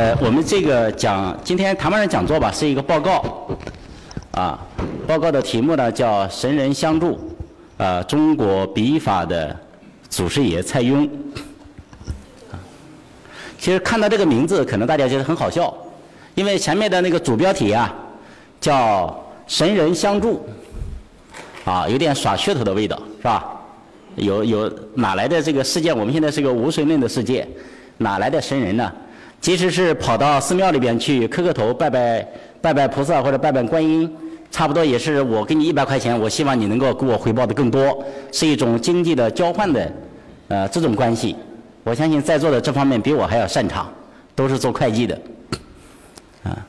[0.00, 3.46] 呃，我们这个讲今天谈判人讲座吧，是一个报告，
[4.32, 4.58] 啊，
[5.06, 7.20] 报告的题目呢叫“神人相助”，
[7.76, 9.54] 啊，中国笔法的
[10.08, 11.06] 祖师爷蔡邕。
[13.58, 15.70] 其实看到这个名字，可能大家觉得很好笑，
[16.34, 17.94] 因为前面的那个主标题啊，
[18.58, 19.14] 叫
[19.46, 20.48] “神人相助”，
[21.66, 23.44] 啊，有点耍噱头的味道，是吧？
[24.16, 25.92] 有有哪来的这个世界？
[25.92, 27.46] 我们现在是个无神论的世界，
[27.98, 28.90] 哪来的神人呢？
[29.40, 32.26] 即使是跑到寺庙里边去磕个头、拜拜
[32.60, 34.10] 拜拜菩萨或者拜拜观音，
[34.50, 39.92] 差不多也是我给你一百块钱，我希望你能够给我回报的更多，是一种经济的交换的，
[40.48, 41.34] 呃，这种关系。
[41.82, 43.90] 我相信在座的这方面比我还要擅长，
[44.34, 45.18] 都是做会计的，
[46.42, 46.66] 啊，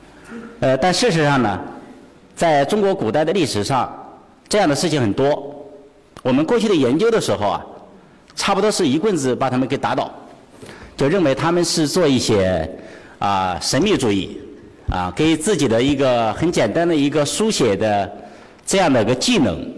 [0.60, 1.60] 呃，但事实上呢，
[2.34, 3.92] 在中国古代的历史上，
[4.48, 5.54] 这样的事情很多。
[6.22, 7.66] 我们过去的研究的时候啊，
[8.34, 10.10] 差不多是一棍子把他们给打倒，
[11.02, 12.70] 就认为他们是做一些
[13.18, 14.38] 啊神秘主义，
[14.88, 18.08] 啊给自己的一个很简单的一个书写的
[18.64, 19.68] 这样的一个技能，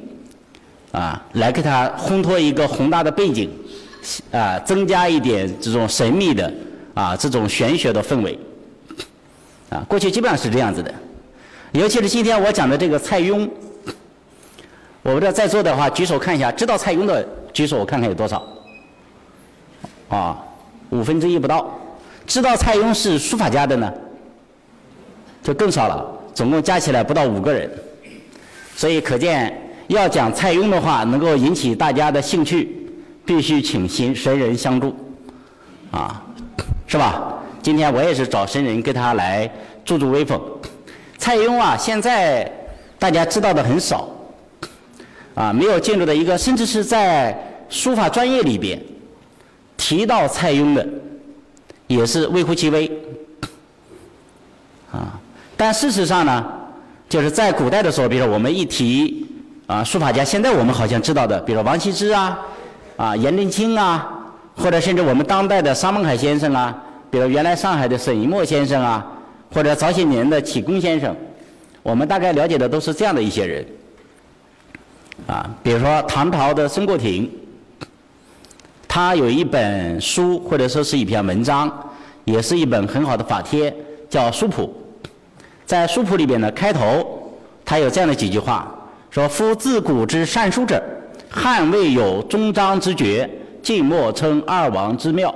[0.92, 3.50] 啊来给他烘托一个宏大的背景，
[4.32, 6.52] 啊增加一点这种神秘的
[6.92, 8.38] 啊这种玄学的氛围，
[9.70, 10.92] 啊过去基本上是这样子的，
[11.72, 13.48] 尤其是今天我讲的这个蔡邕。
[15.00, 18.46] 我不知道在座的话举手看一下，知道蔡邕的举手，我看看有多少。
[20.10, 20.38] 啊，
[20.90, 21.66] 五分之一不到。
[22.26, 23.92] 知道蔡邕是书法家的呢，
[25.42, 27.70] 就更少了，总共加起来不到五个人。
[28.76, 29.56] 所以可见，
[29.88, 32.88] 要讲蔡邕的话，能够引起大家的兴趣，
[33.24, 34.94] 必须请神神人相助，
[35.90, 36.22] 啊，
[36.86, 37.34] 是吧？
[37.62, 39.50] 今天我也是找神人给他来
[39.84, 40.40] 助助威风。
[41.18, 42.50] 蔡邕啊，现在
[42.98, 44.08] 大家知道的很少。
[45.34, 47.36] 啊，没有进入的一个，甚至是在
[47.68, 48.80] 书法专业里边
[49.84, 50.88] 提到蔡邕的，
[51.88, 52.90] 也是微乎其微。
[54.90, 55.20] 啊，
[55.58, 56.42] 但事实上呢，
[57.06, 59.26] 就是在古代的时候，比如说我们一提
[59.66, 62.38] 啊书法家，现在我们好像知道的，比如王羲之啊，
[62.96, 64.08] 啊颜真卿啊，
[64.56, 66.74] 或者甚至我们当代的沙孟海先生啊，
[67.10, 69.06] 比如原来上海的沈一墨先生啊，
[69.52, 71.14] 或者早些年的启功先生，
[71.82, 73.66] 我们大概了解的都是这样的一些人。
[75.26, 77.30] 啊，比如说唐朝的孙过庭，
[78.94, 81.68] 他有一本书或者说是一篇文章，
[82.24, 83.74] 也是一本很好的法帖，
[84.08, 84.72] 叫《书谱》。
[85.66, 87.34] 在《书谱》里边呢，开头
[87.64, 88.72] 他有这样的几句话，
[89.10, 90.80] 说：“夫自古之善书者，
[91.28, 93.28] 汉未有终章之绝，
[93.60, 95.34] 晋末称二王之妙。”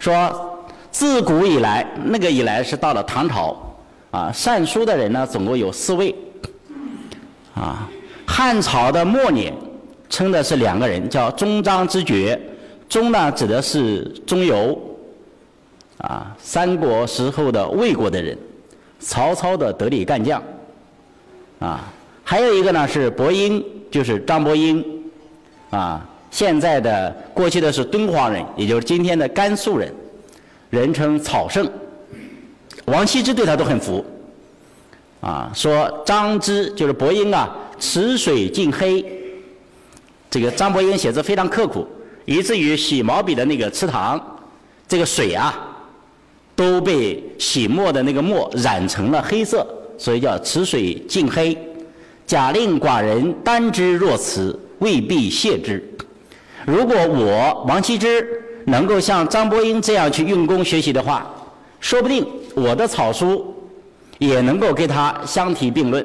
[0.00, 3.56] 说自古以来，那个以来是到了唐朝，
[4.10, 6.12] 啊，善书的人呢，总共有四位，
[7.54, 7.88] 啊。
[8.26, 9.54] 汉朝的末年，
[10.14, 12.40] 称的是两个人，叫中章之绝。
[12.88, 14.78] 中呢，指的是钟繇，
[15.98, 18.38] 啊，三国时候的魏国的人，
[19.00, 20.40] 曹操的得力干将，
[21.58, 21.92] 啊，
[22.22, 23.60] 还有一个呢是伯英，
[23.90, 24.84] 就是张伯英，
[25.70, 29.92] 啊，现在的过去的是敦煌人，也就是今天的甘肃人，
[30.70, 31.68] 人称草圣。
[32.84, 34.04] 王羲之对他都很服，
[35.20, 37.56] 啊，说张之就是伯英啊。
[37.80, 39.04] 池水尽黑，
[40.34, 41.86] 这个张伯英写字非常刻苦，
[42.24, 44.20] 以至于洗毛笔的那个池塘，
[44.88, 45.56] 这个水啊，
[46.56, 49.64] 都被洗墨的那个墨染成了黑色，
[49.96, 51.56] 所以叫池水尽黑。
[52.26, 55.80] 假令寡人单之若此，未必谢之。
[56.66, 58.26] 如果我王羲之
[58.64, 61.32] 能够像张伯英这样去用功学习的话，
[61.78, 63.54] 说不定我的草书
[64.18, 66.04] 也能够跟他相提并论。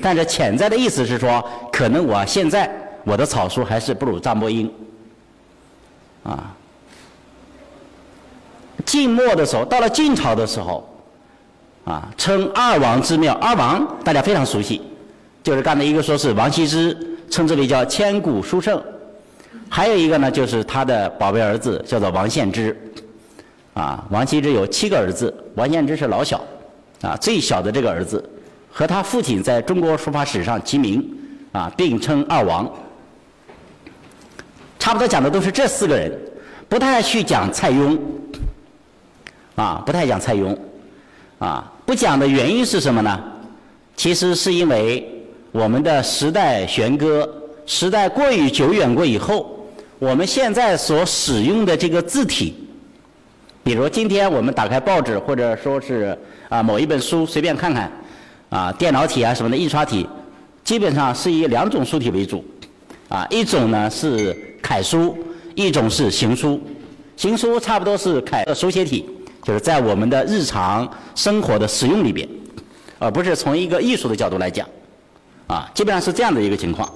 [0.00, 2.74] 但是潜在的意思是说，可能我现在
[3.08, 4.70] 我的草书还是不如张伯英，
[6.24, 6.54] 啊。
[8.84, 10.86] 晋末的时候，到了晋朝的时候，
[11.86, 13.32] 啊，称二王之妙。
[13.34, 14.82] 二王大家非常熟悉，
[15.42, 16.94] 就是刚才一个说是王羲之，
[17.30, 18.82] 称之为叫千古书圣，
[19.70, 22.76] 还有一个呢就是他的宝贝儿子叫做王献之，
[23.72, 26.44] 啊，王羲之有七个儿子，王献之是老小，
[27.00, 28.22] 啊，最小的这个儿子。
[28.70, 31.04] 和他父亲在中国书法史上齐名，
[31.52, 32.70] 啊，并称二王。
[34.78, 36.10] 差不多讲的都是这四个人，
[36.68, 37.98] 不太去讲蔡邕，
[39.56, 40.56] 啊，不太讲蔡邕，
[41.38, 43.20] 啊，不讲的原因是什么呢？
[43.96, 45.06] 其实是因为
[45.52, 47.28] 我们的时代悬搁，
[47.66, 49.66] 时代过于久远过以后，
[49.98, 52.54] 我们现在所使用的这个字体，
[53.64, 56.16] 比如今天我们打开报纸或者说是
[56.48, 57.90] 啊某一本书随便看看。
[58.50, 60.08] 啊，电脑体啊什么的印刷体，
[60.64, 62.42] 基本上是以两种书体为主，
[63.10, 65.16] 啊，一种呢是楷书，
[65.54, 66.60] 一种是行书。
[67.16, 69.04] 行书差不多是楷的书写体，
[69.42, 72.28] 就是在我们的日常生活的使用里边，
[72.98, 74.68] 而不是从一个艺术的角度来讲，
[75.48, 76.88] 啊，基本上是这样的一个情况。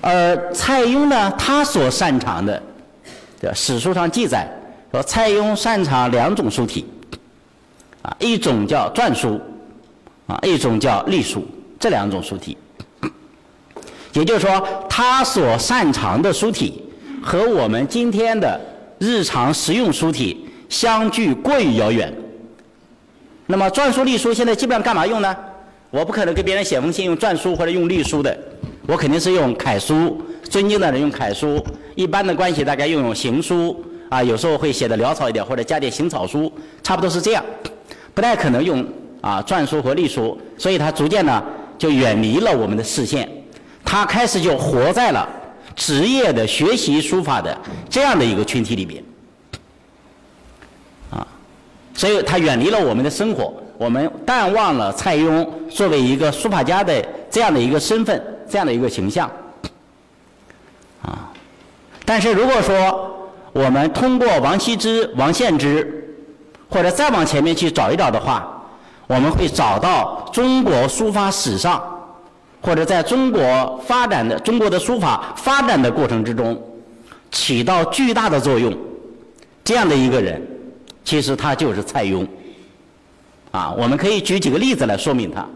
[0.00, 2.62] 而蔡邕呢，他所擅长的，
[3.52, 4.48] 史书上记载
[4.92, 6.86] 说，蔡邕擅长两种书体，
[8.02, 9.40] 啊，一种叫篆书，
[10.26, 11.44] 啊，一种叫隶书，
[11.80, 12.56] 这两种书体。
[14.14, 16.82] 也就是说，他所擅长的书体
[17.20, 18.58] 和我们今天的
[18.98, 22.12] 日常实用书体相距过于遥远。
[23.46, 25.36] 那么，篆书、隶书现在基本上干嘛用呢？
[25.90, 28.36] 我不可能给别人写封信用篆书或者用隶书的。
[28.86, 31.62] 我肯定是用楷书，尊敬的人用楷书，
[31.94, 36.52] 一般的关系大概用用行书，啊，有时候会写的潦草一点，或者加点行草书，
[36.82, 37.44] 差不多是这样，
[38.14, 38.84] 不太可能用
[39.20, 41.42] 啊篆书和隶书，所以它逐渐呢
[41.76, 43.28] 就远离了我们的视线，
[43.84, 45.28] 他开始就活在了
[45.76, 47.56] 职业的学习书法的
[47.88, 49.02] 这样的一个群体里边，
[51.10, 51.26] 啊，
[51.94, 58.22] 所以他远离了我们的生活，我们淡忘了蔡邕作为一个书法家的这样的一个身份。
[58.46, 59.28] 这样的一个形象，
[61.00, 61.32] 啊，
[62.04, 66.14] 但是如果说我们通过王羲之、王献之，
[66.68, 68.62] 或者再往前面去找一找的话，
[69.06, 71.82] 我们会找到中国书法史上，
[72.64, 76.58] 或者在中国发展的中国的书法发展的过程之中，
[77.30, 78.74] 起到巨大的作用，
[79.62, 80.40] 这样的一个人，
[81.04, 82.26] 其实他就是蔡邕，
[83.50, 85.46] 啊，我们可以举几个例子来说明他，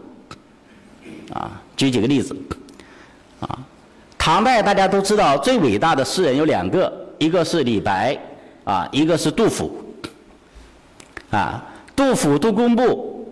[1.33, 2.35] 啊，举几个例子。
[3.39, 3.57] 啊，
[4.17, 8.15] 唐代大家都知道最伟大的诗人有两个，一个是李白，
[8.65, 9.83] 啊，一个是杜甫。
[11.31, 11.63] 啊，
[11.95, 13.25] 杜甫杜工部，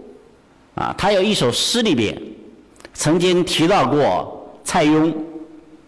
[0.75, 2.17] 啊，他有一首诗里边，
[2.97, 5.13] 曾经提到过蔡邕，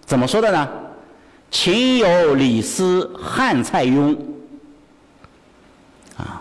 [0.05, 0.69] 怎么说的呢？
[1.49, 4.15] 秦有李斯，汉蔡邕。
[6.17, 6.39] 啊，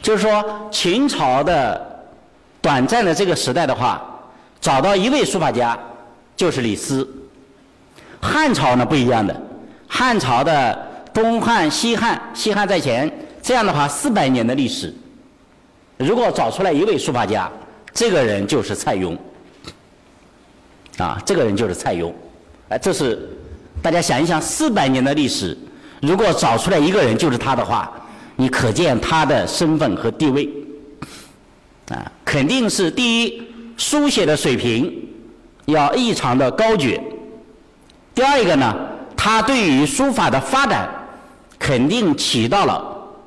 [0.00, 0.42] 就是说
[0.72, 2.02] 秦朝的
[2.62, 4.02] 短暂的这个时代的话，
[4.58, 5.78] 找到一位书法家。
[6.36, 7.08] 就是李斯。
[8.20, 9.40] 汉朝呢不一样的，
[9.86, 10.76] 汉朝的
[11.12, 13.08] 东汉、西汉，西汉在前，
[13.40, 14.92] 这样的话四百年的历史，
[15.96, 17.48] 如果找出来一位书法家，
[17.92, 19.16] 这个人就是蔡邕。
[20.98, 22.12] 啊，这个人就是蔡邕。
[22.68, 23.28] 哎，这是
[23.82, 25.56] 大家想一想，四百年的历史，
[26.00, 27.92] 如果找出来一个人就是他的话，
[28.36, 30.48] 你可见他的身份和地位。
[31.88, 33.42] 啊，肯定是第一，
[33.76, 35.00] 书写的水平。
[35.66, 37.00] 要异常的高绝。
[38.14, 38.76] 第二一个呢，
[39.16, 40.86] 他对于书法的发展
[41.58, 42.84] 肯定起到了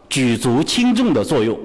[0.08, 1.58] 举足轻重的作用，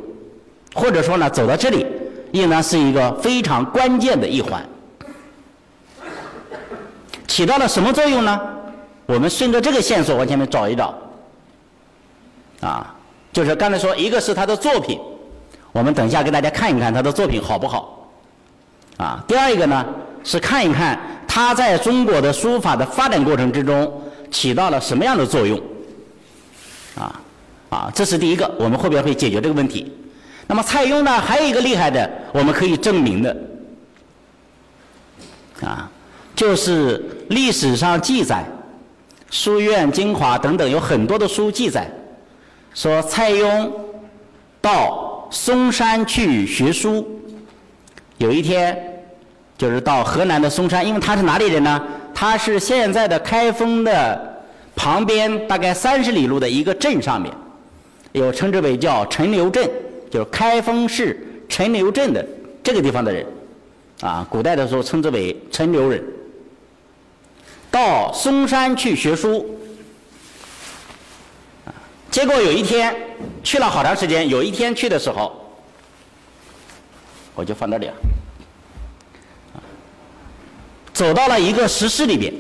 [0.75, 1.85] 或者说呢，走到这里
[2.31, 4.67] 应当是一个非常关键的一环。
[7.33, 8.39] 起到了什么作用呢？
[9.07, 10.95] 我们顺着这个线索往前面找一找。
[12.61, 12.95] 啊，
[13.33, 15.01] 就是刚才说，一个是他的作品，
[15.73, 18.07] 我们等一下给大家看一看他的作品好不好。
[18.99, 19.83] 啊，第二个呢？
[20.25, 23.91] 是看一看他在中国的书法的发展过程之中
[24.31, 25.59] 起到了什么样的作用，
[26.97, 27.21] 啊
[27.71, 29.91] 啊，这是第一个，我们后边会解决这个问题。
[30.47, 33.37] 那么蔡邕呢，还有一个厉害的，我们可以证明的，
[35.63, 35.91] 啊，
[36.35, 38.45] 就是历史上记载，
[39.35, 41.91] 《书院精华》等等有很多的书记载，
[42.75, 43.71] 说蔡邕
[44.61, 47.07] 到嵩山去学书，
[48.19, 48.89] 有一天。
[49.59, 51.81] 就是到河南的嵩山，因为他是哪里人呢？
[52.13, 54.43] 他是现在的开封的
[54.75, 57.33] 旁边，大概三十里路的一个镇上面，
[58.11, 59.71] 有称之为叫陈留镇，
[60.11, 62.27] 就是开封市陈留镇的
[62.61, 63.25] 这个地方的人，
[64.01, 66.03] 啊，古代的时候称之为陈留人。
[67.73, 69.59] 到嵩山去学书，
[72.11, 72.95] 结果有一天
[73.43, 75.33] 去了好长时间，有一天去的时候，
[77.35, 77.95] 我就放这里啊。
[80.93, 82.33] 走到了一个石室里边，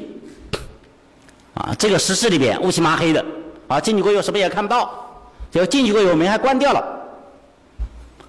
[1.55, 3.25] 啊，这个石室里边乌漆麻黑的，
[3.69, 7.01] 啊，进去过以后什么也看不到，就进去过以后门还关掉了，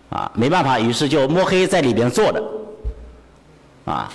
[0.10, 2.41] 啊，没办法，于是就摸黑在里边坐着，
[3.83, 4.10] 啊，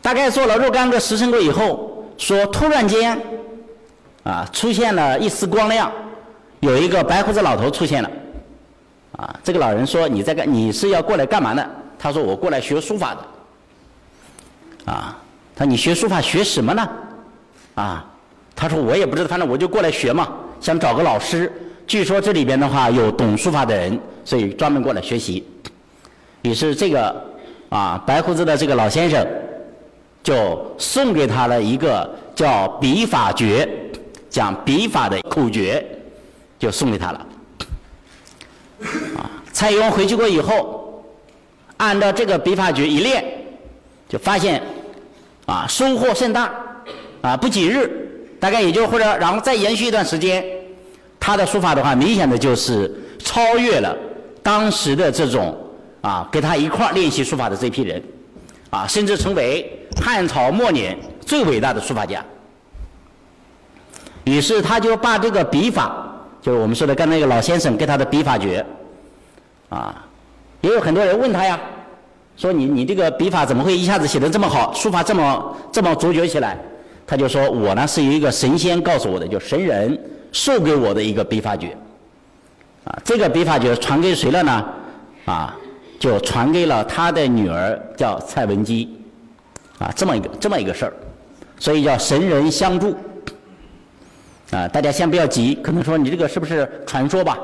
[0.00, 1.89] 大概坐了若干个时辰过以后，
[2.20, 3.18] 说突然间，
[4.22, 5.90] 啊，出现了一丝光亮，
[6.60, 8.10] 有一个白胡子老头出现了，
[9.16, 11.66] 啊，这个老人说你在干，你是要过来干嘛呢？
[11.98, 13.14] 他说我过来学书法
[14.86, 15.16] 的，啊。
[15.56, 16.88] 那你学书法学什么呢？
[17.74, 18.04] 啊，
[18.54, 20.28] 他说我也不知道，反正我就过来学嘛，
[20.60, 21.52] 想找个老师。
[21.86, 25.46] 据说这里边的话有懂书法的人，所以专门过来学习。
[26.42, 27.24] 于是这个
[27.68, 29.26] 啊白胡子的这个老先生
[30.22, 33.68] 就送给他了一个叫笔法诀，
[34.28, 35.84] 讲笔法的口诀
[36.58, 37.26] 就送给他了。
[39.16, 41.04] 啊，蔡邕回去过以后，
[41.78, 43.24] 按照这个笔法诀一练，
[44.08, 44.62] 就发现
[45.46, 46.50] 啊收获甚大，
[47.22, 50.44] 啊不几日，大概也就或者然后再延续一段时间，
[51.18, 53.96] 他的书法的话，明显的就是超越了
[54.42, 55.56] 当时的这种
[56.00, 58.02] 啊跟他一块练习书法的这批人，
[58.70, 62.24] 啊甚至成为汉朝末年最伟大的书法家。
[64.24, 66.06] 于是他就把这个笔法。
[66.42, 68.64] 就是我们说的刚才那个老先生给他的笔法诀，
[69.68, 70.02] 啊，
[70.62, 71.60] 也有很多人问他呀，
[72.34, 76.58] 说你你这个笔法怎么会一下子写得这么好，书法这么这么卓绝起来？
[77.06, 80.00] 他就说我呢是一个神仙告诉我的，就神人
[80.32, 81.76] 授给我的一个笔法诀，
[82.84, 84.64] 啊，这个笔法诀传给谁了呢？
[85.26, 85.54] 啊，
[85.98, 88.96] 就传给了他的女儿叫蔡文姬，
[89.80, 90.92] 啊，这么一个这么一个事儿，
[91.58, 92.94] 所以叫神人相助。
[94.50, 97.38] 啊，大家先不要急，可能说你这个是不是传说吧？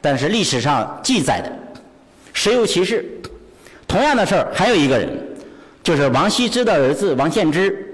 [0.00, 1.50] 但是历史上记载的，
[2.32, 3.04] 实有其事。
[3.86, 5.08] 同样的事儿还有一个人，
[5.82, 7.90] 就是王羲之的儿子王献之。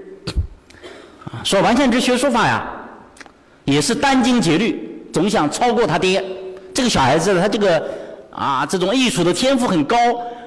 [1.43, 2.63] 说王献之学书法呀，
[3.65, 6.23] 也是殚精竭虑，总想超过他爹。
[6.73, 7.83] 这个小孩子他这个
[8.29, 9.97] 啊，这种艺术的天赋很高，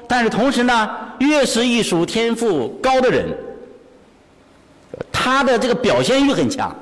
[0.09, 3.27] 但是同时呢，越是艺术天赋高的人，
[5.13, 6.75] 他的这个表现欲很强。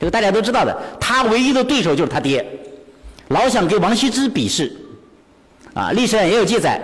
[0.00, 2.46] 这个大家都知道的，他唯一的对手就是他爹，
[3.28, 4.72] 老想跟王羲之比试，
[5.74, 6.80] 啊，历史上也有记载，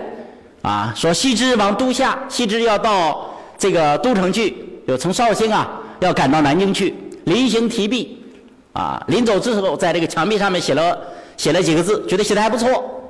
[0.62, 4.56] 啊，说羲之往都下，羲之要到这个都城去，
[4.88, 6.92] 就从绍兴啊要赶到南京去，
[7.26, 8.20] 临行提笔，
[8.72, 10.98] 啊，临走之后在这个墙壁上面写了
[11.36, 13.00] 写了几个字，觉得写的还不错，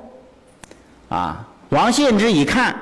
[1.09, 1.43] 啊，
[1.75, 2.73] 王献之一看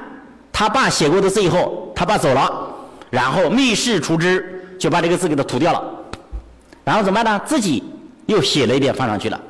[0.52, 2.68] 他爸写过的字以后，他爸走了，
[3.10, 5.84] 然后密室除之，就把这个字给他涂掉了。
[6.84, 7.42] 然后怎么办呢？
[7.44, 7.84] 自己
[8.28, 9.42] 又写了一遍放上去了，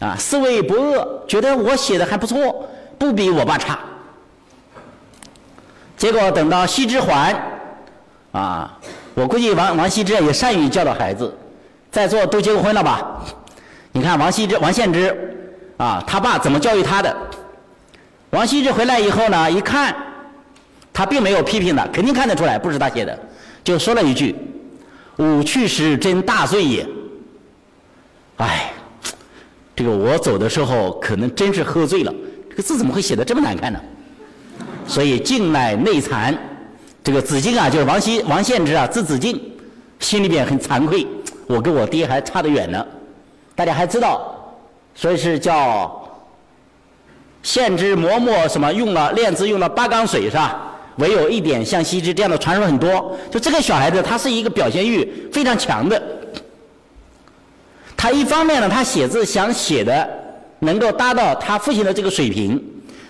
[0.00, 2.68] 啊，思维不恶，觉得我写的还不错，
[2.98, 3.78] 不比我爸差。
[5.96, 7.40] 结果等到羲之还，
[8.32, 8.76] 啊，
[9.14, 11.32] 我估计王王羲之也善于教导孩子，
[11.92, 13.22] 在座都结过婚了吧？
[13.92, 15.36] 你看王羲之、王献之，
[15.76, 17.16] 啊，他爸怎么教育他的？
[18.32, 19.94] 王羲之回来以后呢，一看，
[20.90, 23.18] 他并没有批评的，肯定看得出来不是他写的，
[23.62, 24.34] 就说了一句。
[25.18, 26.88] 吾去时真大罪也。
[28.38, 28.72] 哎，
[29.76, 32.14] 这个我走的时候可能真是喝醉了。
[32.48, 33.78] 这个字怎么会写的这么难看呢？
[34.86, 36.34] 所以静乃内惭。
[37.04, 39.38] 这个子敬啊，就是王羲、王献之啊，字子敬，
[40.00, 41.06] 心里边很惭愧。
[41.46, 42.86] 我跟我爹还差得远呢。
[43.54, 44.34] 大家还知道，
[44.94, 46.01] 所以是叫
[47.42, 50.68] 献之磨墨什么用了练字用了八缸水是吧？
[50.96, 56.00] 唯有一点像羲之这样的传说很多，就这个小孩子他是一个表现欲非常强的。
[57.96, 60.08] 他一方面呢，他写字想写的
[60.58, 62.62] 能够达到他父亲的这个水平，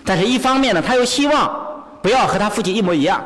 [0.05, 3.21] 但是一方面呢，他又希望不要和他父亲一模一样，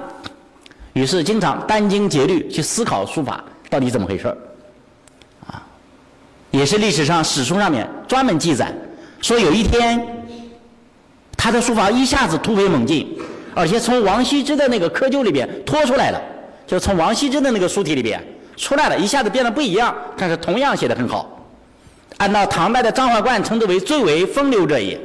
[0.94, 4.28] 于是经常殚精竭虑去思考书法到底怎么回事，
[5.46, 5.62] 啊，
[6.50, 8.74] 也是历史上史书上面专门记载
[9.22, 10.17] 说有一天
[11.38, 13.08] 他的书法一下子突飞猛进。
[13.56, 16.22] 而且从王羲之的那个窠臼里边拖出来了，
[16.68, 18.22] 就从王羲之的那个书体里边
[18.56, 21.28] 出来了，一下子变得不一样，但是同样写的很好。
[22.18, 25.00] 按照唐代的张怀灌称之为最为风流者也，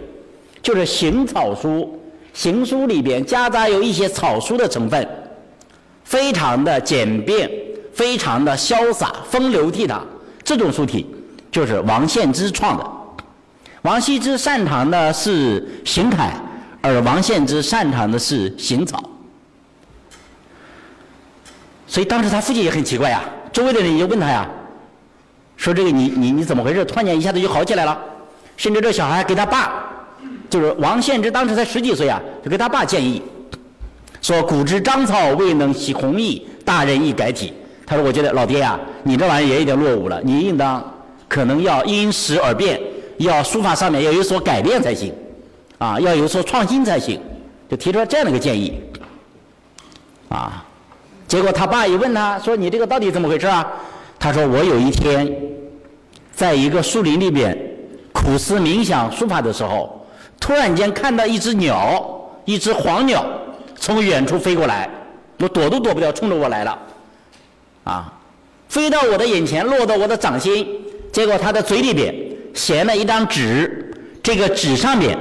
[0.62, 1.98] 就是行草书，
[2.34, 5.08] 行书里边夹杂有一些草书的成分，
[6.04, 7.50] 非常的简便，
[7.94, 9.98] 非常的潇洒，风流倜傥。
[10.44, 11.06] 这种书体
[11.50, 12.86] 就是王献之创的。
[13.82, 16.32] 王羲之擅长的是行楷。
[16.84, 19.00] 而王献之擅长的是行草，
[21.86, 23.22] 所以当时他父亲也很奇怪呀，
[23.52, 24.44] 周围的人也就问他呀，
[25.56, 26.84] 说这个你你你怎么回事？
[26.84, 27.96] 突然间一下子就好起来了，
[28.56, 29.84] 甚至这小孩给他爸，
[30.50, 33.22] 就是王献之当时才十几岁啊，就给他爸建议，
[34.20, 37.52] 说古之章草未能习弘毅，大人亦改体。
[37.86, 40.84] 他说我觉得老爹呀，你这玩意儿也有点落伍了，你应当
[41.28, 42.80] 可能要因时而变，
[43.22, 45.12] 要书法上面要有所改变才行。
[45.78, 47.20] 啊，要有所创新才行，
[47.68, 48.80] 就提出了这样的一个建议。
[50.28, 50.64] 啊，
[51.26, 53.66] 结果他爸一问他说：“你这个到底怎么回事啊？”
[54.16, 55.28] 他说：“我有一天，
[56.32, 57.58] 在一个树林里边
[58.12, 60.06] 苦思冥想书法的时候，
[60.38, 63.26] 突然间看到一只鸟，一只黄鸟
[63.74, 64.88] 从远处飞过来，
[65.40, 66.78] 我躲都躲不掉，冲着我来了。
[67.82, 68.12] 啊，
[68.68, 70.64] 飞到我的眼前，落到我的掌心，
[71.10, 72.14] 结果它的嘴里边
[72.54, 75.18] 衔了一张纸，这个纸上面。”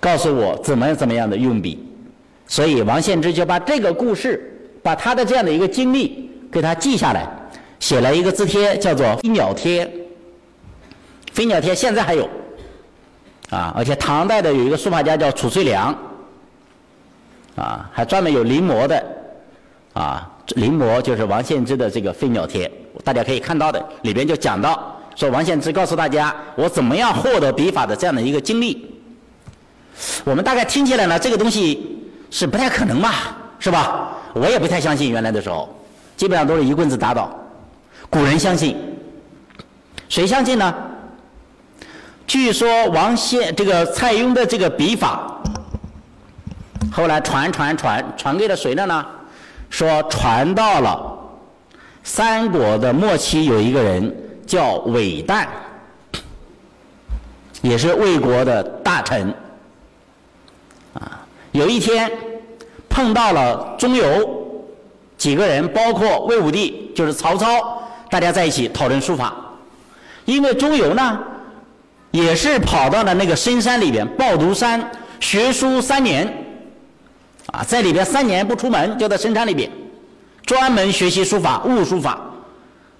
[0.00, 1.82] 告诉我怎么怎么样的用笔，
[2.46, 7.26] 所以王献之就把这个故事，把他的这样的一个经历给他记下来，
[7.80, 9.86] 写了一个字帖，叫做《飞鸟帖》。
[11.32, 12.28] 飞鸟帖现在还有，
[13.48, 15.96] 啊，而且唐代的有一个书法家叫褚遂良，
[17.56, 19.02] 啊，还专门有临摹的，
[19.94, 22.70] 啊，临摹就是王献之的这个飞鸟帖，
[23.02, 28.90] 大家可以看到的，里边就讲到说王献之告诉大家我怎么样获得笔法的这样的一个经历。
[30.24, 34.10] 我们大概听起来呢，这个东西是不太可能吧，是吧？
[34.32, 35.68] 我也不太相信，原来的时候，
[36.16, 37.30] 基本上都是一棍子打倒。
[38.10, 38.76] 古人相信，
[40.08, 40.74] 谁相信呢？
[42.26, 45.40] 据说王献这个蔡邕的这个笔法，
[46.90, 49.06] 后来传传传传给了谁了呢？
[49.70, 51.18] 说传到了
[52.02, 54.12] 三国的末期，有一个人
[54.46, 55.48] 叫韦诞，
[57.62, 59.34] 也是魏国的大臣。
[60.94, 61.20] 啊
[61.52, 62.10] 有一天，
[62.88, 64.28] 碰到了钟繇
[65.16, 69.34] 几个人，包括魏武帝，就是曹操，大家在一起讨论书法。
[70.24, 71.20] 因为钟繇呢，
[72.10, 76.26] 也是跑到了那个深山里边，抱犊山学书三年，
[77.52, 79.70] 啊，在里边三年不出门，就在深山里边，
[80.44, 82.18] 专门学习书法，悟书法，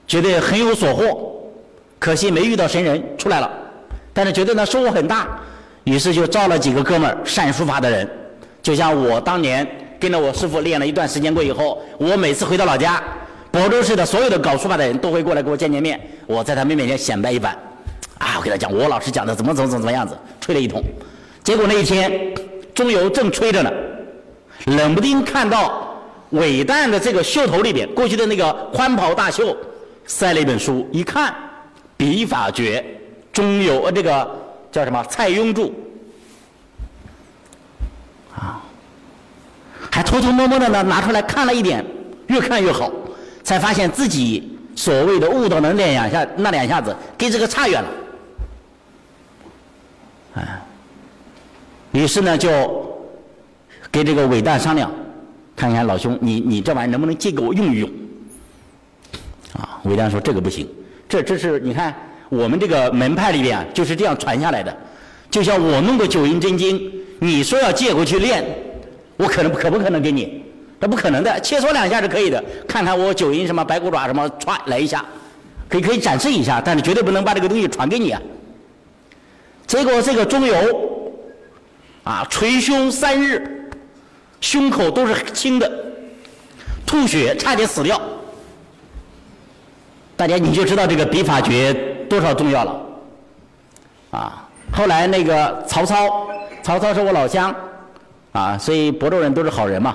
[0.06, 1.33] 觉得很有所获。
[2.04, 3.50] 可惜没遇到神人出来了，
[4.12, 5.26] 但是觉得呢收获很大，
[5.84, 8.06] 于是就招了几个哥们儿善书法的人。
[8.62, 9.66] 就像我当年
[9.98, 13.02] 跟着我师傅练了一段时间过以后，我每次回到老家，
[13.50, 17.56] 亳州市的所有的搞书法的人都会过来给我见见面，我在他们面前显摆一番，
[18.18, 20.82] 啊，我给他讲我老师讲的怎么怎么怎么怎么样子，吹了一通。
[21.42, 22.34] 结果那一天，
[22.74, 23.72] 钟繇正吹着呢，
[24.66, 25.98] 冷不丁看到
[26.32, 29.56] 韦诞的这个袖头里边，过去的那个宽袍大袖，
[30.04, 31.30] 塞了一本书，一看，
[32.04, 32.84] 《笔法诀》，
[33.34, 34.30] 钟繇呃这个
[34.70, 35.02] 叫什么？
[35.04, 35.70] 蔡邕著
[38.36, 38.62] 啊。
[39.90, 41.82] 还偷偷摸摸的呢，拿出来看了一点，
[42.26, 42.92] 越看越好，
[43.42, 47.88] 才发现自己所谓的悟到的那两下，那两下子跟这个差远了。
[50.34, 50.62] 哎，
[51.92, 52.50] 于是呢，就
[53.90, 54.92] 跟这个韦诞商量，
[55.56, 57.90] 看看老兄，你你这玩意能不能借给我用一用？
[59.54, 60.68] 啊，韦诞说这个不行，
[61.08, 61.94] 这这是你看
[62.28, 64.76] 我们这个门派里边啊就是这样传下来的，
[65.30, 68.44] 就像我弄个九阴真经，你说要借过去练。
[69.16, 70.42] 我可能可不可能给你？
[70.80, 72.42] 那不可能的，切磋两下是可以的。
[72.66, 75.04] 看看我九阴什么白骨爪什么，歘来一下，
[75.68, 78.20] 可以可以展示一下，但是绝对不能把这个东西传给你啊。
[79.68, 80.76] 结果这个钟繇
[82.02, 83.70] 啊，捶胸三日，
[84.40, 85.70] 胸口都是青的，
[86.84, 88.02] 吐血，差点死掉。
[90.16, 91.72] 大家你就知道这个笔法诀
[92.08, 92.76] 多少重要了
[94.10, 94.46] 啊。
[94.72, 96.26] 后来那个曹操，
[96.62, 97.54] 曹操是我老乡。
[98.32, 99.94] 啊，所以亳州人都是好人嘛。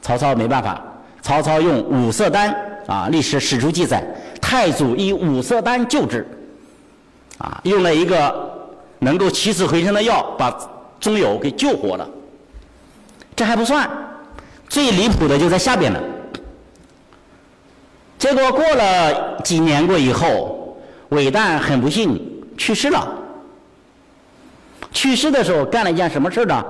[0.00, 0.80] 曹操没办法，
[1.20, 4.02] 曹操用五色丹啊，历史史书记载，
[4.40, 6.26] 太祖以五色丹救治，
[7.36, 10.50] 啊，用了一个能够起死回生的药，把
[10.98, 12.08] 钟繇给救活了。
[13.36, 13.86] 这还不算，
[14.66, 16.00] 最离谱的就在下边了。
[18.18, 20.76] 结果过了几年过以后，
[21.10, 22.20] 韦诞很不幸
[22.56, 23.06] 去世了。
[24.92, 26.64] 去世的时候干了一件什么事呢？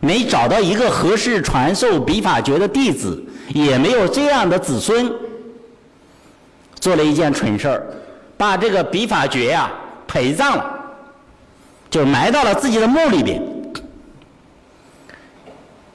[0.00, 3.24] 没找到一个合适传授笔法诀的弟子，
[3.54, 5.10] 也没有这样的子孙，
[6.78, 7.86] 做了一件蠢事儿，
[8.36, 9.72] 把这个笔法诀呀
[10.06, 10.66] 陪葬了，
[11.88, 13.42] 就埋到了自己的墓里边。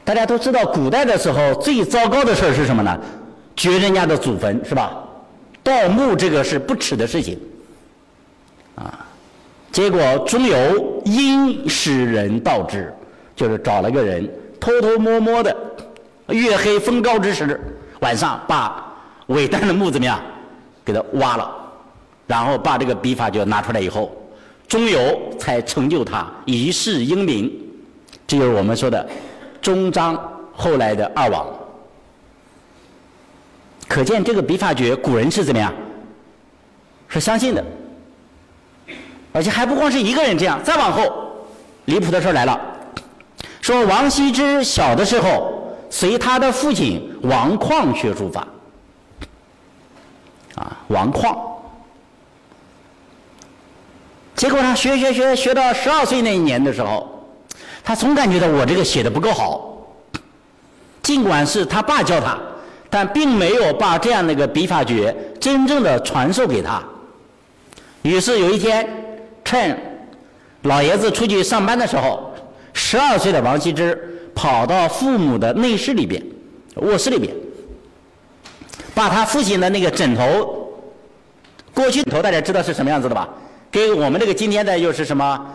[0.03, 2.99] 大家都知道，古代的时候最糟糕的事儿是什么呢？
[3.55, 4.91] 掘人家的祖坟，是吧？
[5.63, 7.39] 盗墓这个是不耻的事情，
[8.75, 9.05] 啊！
[9.71, 12.93] 结果钟繇因使人盗之。
[13.33, 15.55] 就是找了个人，偷偷摸摸的，
[16.27, 17.59] 月黑风高之时，
[18.01, 18.93] 晚上把
[19.27, 20.19] 韦诞的墓怎么样，
[20.85, 21.49] 给他挖了，
[22.27, 24.15] 然后把这个笔法就拿出来以后，
[24.67, 27.51] 钟繇才成就他一世英名，
[28.27, 29.09] 这就是我们说的
[29.59, 30.15] 钟章
[30.53, 31.47] 后来的二王。
[33.91, 35.73] 可见这个笔法诀，古人是怎么样，
[37.09, 37.61] 是相信的，
[39.33, 41.11] 而且还不光是一个人这样，再往后，
[41.83, 42.57] 离谱的事来了。
[43.59, 48.47] 说王羲之小的时候随他的父亲王旷学书法，
[50.55, 51.37] 啊，王旷，
[54.37, 57.25] 结果呢，学学学学到十二岁那一年的时候，
[57.83, 59.85] 他总感觉到我这个写的不够好，
[61.03, 62.39] 尽管是他爸教他，
[62.91, 66.83] 但并没有把这样的一个笔法诀真正的传授给他。
[68.03, 68.87] 于是有一天，
[69.43, 69.75] 趁
[70.63, 72.27] 老爷子出去上班的时候。
[72.73, 76.23] 十二岁的王羲之跑到父母的内室里边，
[76.75, 77.35] 卧室里边，
[78.95, 80.71] 把他父亲的那个枕头，
[81.73, 83.27] 过去枕头大家知道是什么样子的吧？
[83.69, 85.45] 跟我们这个今天的又是什么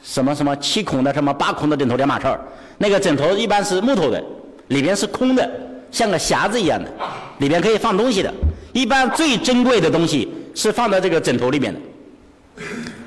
[0.00, 2.40] 什么什么七孔的什么八孔的枕头两码事儿。
[2.78, 4.22] 那个枕头一般是木头的，
[4.68, 5.50] 里边是空的，
[5.90, 6.90] 像个匣子一样的，
[7.38, 8.32] 里边可以放东西的。
[8.72, 11.80] 一般最珍贵的东西是放到这个枕头里面的。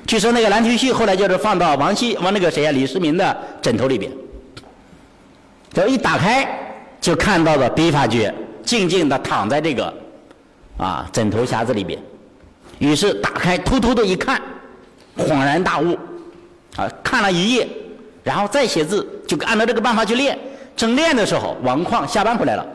[0.05, 4.11] 据说那个蓝田旭后来就是放到王羲王那个谁呀李世民的枕头里边，
[5.71, 6.47] 这一打开
[6.99, 9.93] 就看到了笔法诀静静的躺在这个
[10.77, 11.97] 啊枕头匣子里边，
[12.79, 14.41] 于是打开偷偷的一看，
[15.17, 15.97] 恍然大悟，
[16.75, 17.67] 啊看了一夜，
[18.23, 20.37] 然后再写字就按照这个办法去练，
[20.75, 22.65] 正练的时候王旷下班回来了，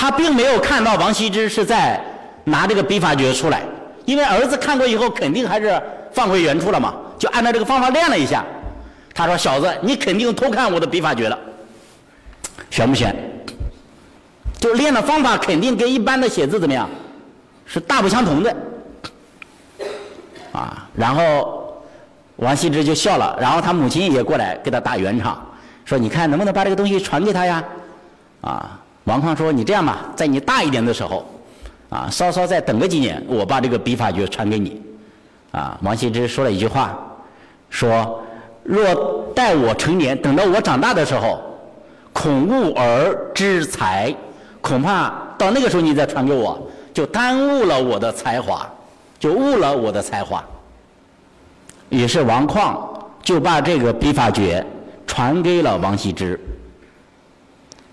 [0.00, 2.02] 他并没有看到王羲之是在
[2.44, 3.60] 拿这个笔法诀出来。
[4.06, 5.78] 因为儿子看过以后，肯定还是
[6.10, 8.42] 放回原处了嘛，就按照这个方法练了一下。
[9.14, 11.38] 他说：“小子，你肯定偷看我的笔法诀了，
[12.70, 13.14] 选不选？”
[14.58, 16.88] 就练的方法肯定跟一般的写字怎么样，
[17.66, 18.56] 是大不相同的。
[20.52, 21.84] 啊，然后
[22.36, 25.46] 王羲之就笑了，然后他母亲也过来给他打圆场，
[25.84, 27.62] 说：“你看能不能把这个东西传给他呀？”
[28.40, 31.24] 啊，王旷说：“你这样吧，在你大一点的时候。”
[31.90, 34.80] 啊，稍稍再等个几年，我把这个笔法诀传给你。
[35.50, 36.96] 啊，王羲之说了一句话，
[37.68, 38.22] 说
[38.62, 41.40] ：“若待我成年，等到我长大的时候，
[42.12, 44.14] 恐误儿之才，
[44.60, 48.64] 恐怕到那个时候你再传给我，就耽误了我的才华，
[49.18, 50.44] 就误了我的才华。”
[51.90, 52.78] 于是王旷
[53.20, 54.64] 就把这个笔法诀
[55.08, 56.38] 传给了王羲之，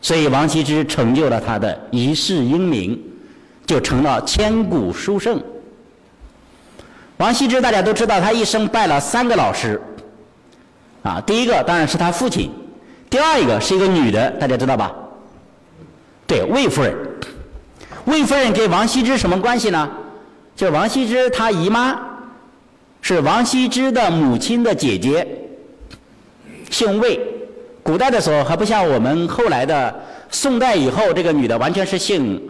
[0.02, 3.00] 所以王羲之成就了他的一世英名。
[3.68, 5.44] 就成了千古书圣。
[7.18, 9.82] 王羲之大家都知道，他一生拜了三个老师，
[11.04, 12.50] 啊，第一个当然是他父亲，
[13.10, 14.96] 第二一个是一个女的，大家知道吧？
[16.26, 16.96] 对，魏夫人。
[18.06, 19.92] 魏夫人跟王羲之什么关系呢？
[20.56, 22.00] 就王羲之他姨妈
[23.02, 25.28] 是王羲之的母亲的姐姐，
[26.70, 27.20] 姓魏。
[27.88, 29.96] 古代的时候还不像我们后来的
[30.30, 32.42] 宋代以后，这个女的完全是姓。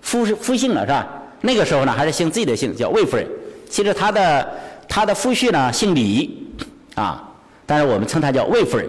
[0.00, 1.06] 夫夫姓了是吧？
[1.42, 3.26] 那个时候呢，还是姓自己的姓，叫魏夫人。
[3.68, 4.48] 其实她的
[4.88, 6.48] 她的夫婿呢姓李，
[6.94, 7.22] 啊，
[7.66, 8.88] 但是我们称她叫魏夫人。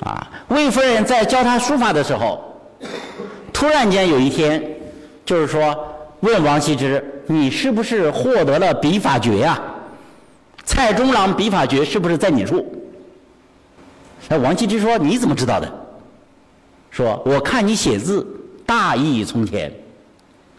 [0.00, 2.60] 啊，魏夫人在教他书法的时候，
[3.50, 4.62] 突然间有一天，
[5.24, 5.74] 就是说
[6.20, 9.58] 问王羲之：“你是不是获得了笔法诀呀？
[10.66, 12.62] 蔡中郎笔法诀是不是在你处？”
[14.32, 15.70] 那王羲之说：“你怎么知道的？”
[16.90, 18.26] 说：“我看你写字。”
[18.64, 19.70] 大意从前，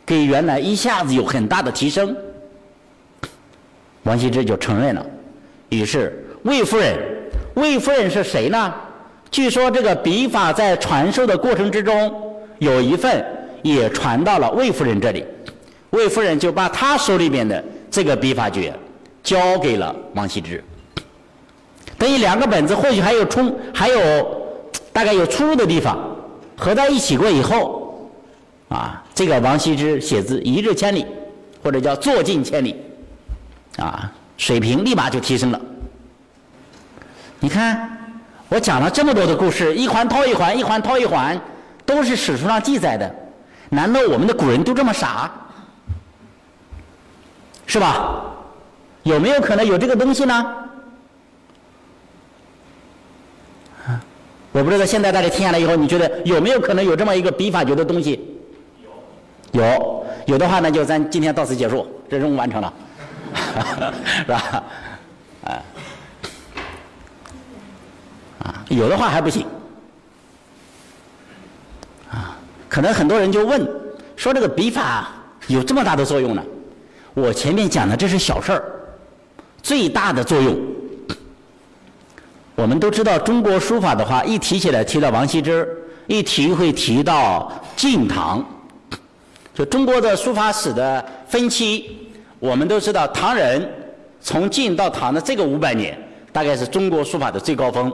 [0.05, 2.15] 给原来一下子有很大的提升。
[4.03, 5.03] 王羲之就承认了。
[5.69, 6.99] 于是魏夫人，
[7.55, 8.71] 魏夫人是谁呢？
[9.31, 12.13] 据说这个笔法在传授的过程之中，
[12.59, 13.25] 有一份
[13.63, 15.25] 也传到了魏夫人这里。
[15.89, 18.71] 魏夫人就把她手里面的这个笔法诀
[19.23, 20.63] 交给了王羲之。
[21.97, 24.41] 等于两个本子或许还有冲，还有
[24.91, 25.97] 大概有出入的地方，
[26.58, 27.82] 合在一起过以后。
[28.69, 31.06] 啊，这个王羲之写字一日千里，
[31.62, 32.75] 或者叫坐尽千里，
[33.77, 35.62] 啊，水平立马就提升了。
[37.39, 38.15] 你看，
[38.49, 41.39] 我讲了这么多的故事，一环套一环，一环套一环，
[41.86, 43.15] 都是史书上记载的。
[43.69, 45.32] 难道我们的古人都这么傻？
[47.67, 48.23] 是吧？
[49.03, 50.45] 有没有可能有这个东西呢？
[54.54, 58.38] 我不知道现在大家听下来以后，你觉得有没有可能有这么一个笔法诀的东西？
[59.52, 62.74] 有有的话呢，就咱今天到此结束，这任务完成了，
[64.18, 64.63] 是吧？
[65.44, 65.50] 啊
[68.44, 69.46] 啊，有的话还不行
[72.10, 72.38] 啊。
[72.70, 73.68] 可能很多人就问，
[74.16, 75.10] 说这个笔法
[75.48, 76.44] 有这么大的作用呢？
[77.16, 78.63] 我前面讲的这是小事儿，
[79.62, 80.58] 最大的作用，
[82.56, 85.68] 我们都知道，中国书法的话，一提起来提到王羲之，
[86.08, 88.46] 一提会提到晋唐。
[89.56, 93.68] 就中国的书法史的分期，我们都知道，唐人
[94.22, 95.98] 从晋到唐的这个五百年，
[96.32, 97.92] 大概是中国书法的最高峰。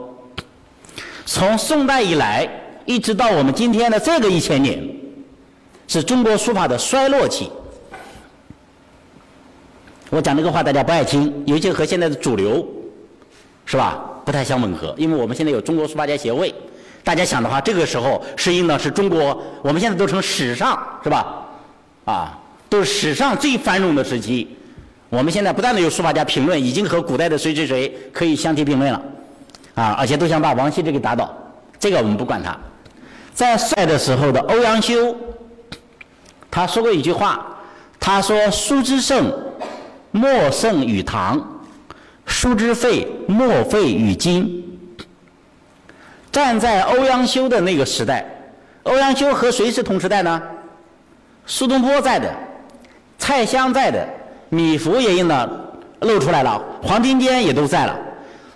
[1.24, 2.48] 从宋代以来，
[2.84, 4.82] 一直到我们今天的这个一千年，
[5.88, 7.50] 是中国书法的衰落期。
[10.10, 12.66] 我讲这个话大家不爱听，尤其和现在的主流，
[13.64, 14.02] 是吧？
[14.30, 16.54] 不太相吻合，因为我们现在有中国书法家协会，
[17.02, 21.44] 大家想的话，这个时候是应当是中国，我们现在都成史上，是吧？
[22.04, 22.38] 啊，
[22.68, 24.56] 都是史上最繁荣的时期。
[25.08, 29.02] 我们现在不断的有书法家评论，已经和古代的谁谁谁可以相提并论了，
[29.74, 31.36] 啊，而且都想把王羲之给打倒。
[31.80, 32.56] 这个我们不管他。
[33.34, 35.12] 在帅的时候的欧阳修，
[36.48, 37.44] 他说过一句话，
[37.98, 38.22] 他。
[38.22, 39.32] 说：“书之盛，
[40.12, 41.36] 莫盛于唐；
[42.30, 44.64] 书之废，莫废于今。”
[46.32, 48.24] 站在欧阳修的那个时代，
[48.84, 50.40] 欧阳修和谁是同时代呢？
[51.44, 52.32] 苏东坡在的，
[53.18, 54.08] 蔡襄在的，
[54.48, 55.50] 米芾也应当
[56.02, 57.98] 露出来了，黄庭坚也都在了。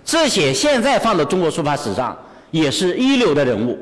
[0.04, 2.16] 这些现在放到中国书法史上
[2.52, 3.76] 也是一流的人物。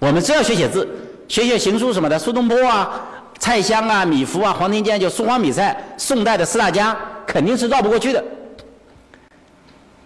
[0.00, 0.88] 我们只要学写字，
[1.28, 2.90] 学学行书什么的，苏东坡啊、
[3.38, 6.96] 蔡襄啊、米芾啊、黄庭坚，就苏黄米蔡，宋代的四大家
[7.26, 8.24] 肯定是绕不过去的。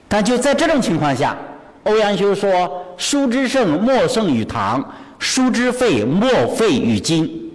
[0.08, 1.36] 但就在这种情况下，
[1.84, 4.80] 欧阳修说：“书之盛，莫盛于唐；
[5.18, 7.52] 书之废，莫废于今。”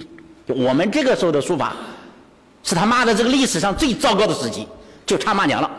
[0.48, 1.74] 我们这个时候的书法，
[2.64, 4.68] 是他妈的这个历史上最糟糕的时期，
[5.06, 5.72] 就差骂娘了。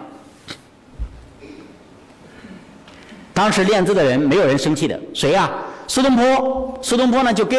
[3.35, 5.51] 当时练字的人没有人生气的，谁呀？
[5.87, 6.79] 苏东坡。
[6.81, 7.57] 苏东坡呢就给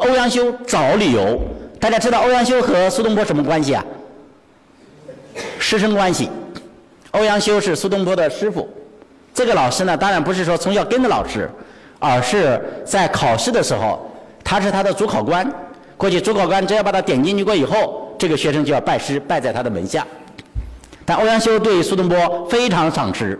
[0.00, 1.40] 欧阳修找理由。
[1.80, 3.84] 大家知道欧阳修和苏东坡什么关系啊？
[5.58, 6.28] 师生关系。
[7.16, 8.68] 欧阳修是苏东坡的师傅。
[9.34, 11.50] 这个老师呢，当然不是说从小跟着老师，
[11.98, 14.10] 而是在考试的时候，
[14.44, 15.50] 他是他的主考官。
[15.96, 20.06] 过去主考官只要把他点进去过以后，这个学生就要拜师，拜在他的门下。
[21.04, 23.38] 但欧阳修对苏东坡非常赏识。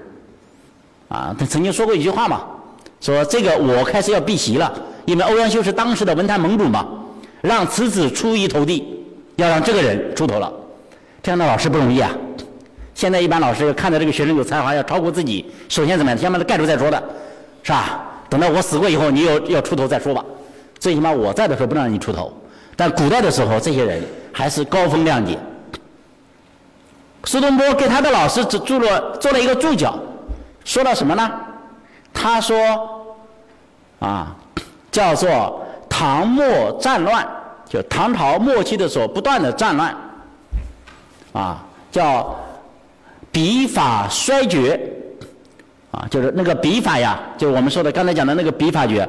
[1.09, 2.45] 啊，他曾经说过一句话嘛，
[3.01, 4.73] 说这个我开始要避席了，
[5.05, 6.87] 因为欧阳修是当时的文坛盟主嘛，
[7.43, 9.05] 让此子出一头地，
[9.37, 10.53] 要让这个人出头了。
[11.23, 12.11] 这样的老师不容易啊。
[12.97, 16.19] 现在一般老师看到这个学生有才华，要超过自己，首先怎么样？
[16.19, 16.97] 先把他盖住再说的，
[17.63, 18.01] 是吧？
[18.31, 20.25] 等到我死过以后，你有要出头再说吧。
[20.79, 22.33] 最起码我在的时候不让你出头。
[22.75, 25.39] 但古代的时候，这些人还是高风亮节。
[27.25, 29.95] 苏东坡给他的老师只做了做了一个注脚。
[30.65, 31.31] 说到什么呢？
[32.15, 32.57] 他说
[34.01, 34.35] ：“啊，
[34.91, 37.29] 叫做唐末战乱，
[37.69, 39.95] 就唐朝末期的时候不断的战乱，
[41.35, 42.35] 啊，叫
[43.37, 44.81] 笔法衰绝，
[45.91, 49.07] 啊，就是那个笔法呀，就我们说的刚才讲的那个笔法诀，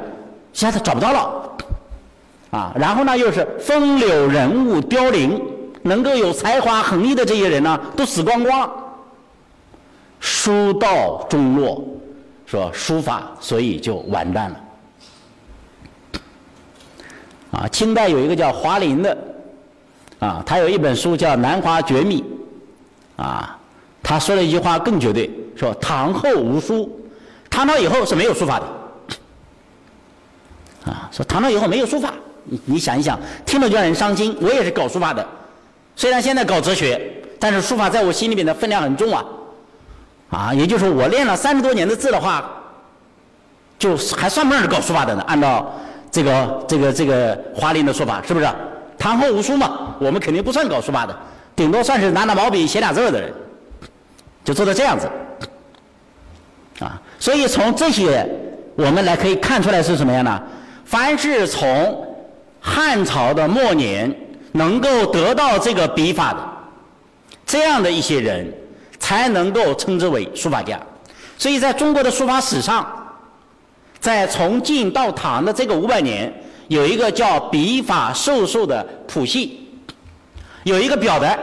[0.52, 1.50] 现在找不到了，
[2.52, 5.42] 啊，然后呢又是风流人物凋零，
[5.82, 8.70] 能够有才华横溢的这些人呢，都死光光了。”
[10.20, 11.82] 书道中落，
[12.46, 14.60] 说书法，所以就完蛋了。
[17.52, 19.18] 啊，清代有一个叫华林的，
[20.20, 22.22] 啊，他有一本书叫《南华绝密》，
[23.24, 23.57] 啊，
[24.10, 26.90] 他说了一句话更绝对，说唐后无书，
[27.50, 28.66] 唐朝以后是没有书法的。
[30.90, 32.14] 啊，说唐朝以后没有书法，
[32.46, 34.34] 你你想一想，听了就让人伤心。
[34.40, 35.28] 我也是搞书法的，
[35.98, 37.02] 虽然现在搞哲学，
[37.38, 39.26] 但是书法在我心里面的分量很重啊。
[40.30, 42.50] 啊，也就是说，我练了三十多年的字的话，
[43.78, 45.22] 就还算不上是搞书法的呢。
[45.28, 45.70] 按照
[46.10, 48.48] 这个这个这个华林的说法，是不是？
[48.98, 51.14] 唐后无书嘛，我们肯定不算搞书法的，
[51.58, 53.34] 顶多算是拿拿毛笔写俩字的人，
[54.48, 55.10] 就做到这样子。
[56.80, 58.26] 啊，所以从这些
[58.76, 60.42] 我们来可以看出来是什么样呢？
[60.86, 62.18] 凡是从
[62.62, 64.16] 汉朝的末年
[64.54, 66.40] 能够得到这个笔法的
[67.46, 68.50] 这样的一些人。
[69.00, 70.78] 才能够称之为书法家，
[71.38, 72.86] 所以在中国的书法史上，
[74.00, 76.34] 在从晋到唐的这个五百年，
[76.68, 79.70] 有一个叫笔法授受的谱系，
[80.64, 81.40] 有一个表的，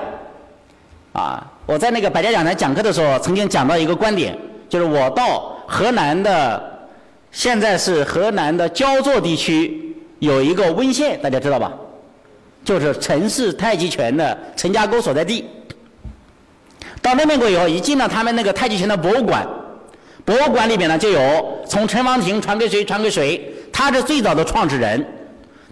[1.12, 4.36] 啊，我在那个百家讲坛讲课的时候，曾经讲到一个观点，
[4.68, 6.62] 就是我到河南的，
[7.32, 11.72] 现在是河南的焦作地区有一个温县，大家知道吧？
[12.64, 15.46] 就是陈氏太极拳的陈家沟所在地。
[17.00, 19.46] 到那边过以后，一进了他们那个太极拳的博物馆，
[20.24, 23.40] 博物馆里面呢就有从陈王庭传给谁传给谁，
[23.72, 25.02] 他是最早的创始人，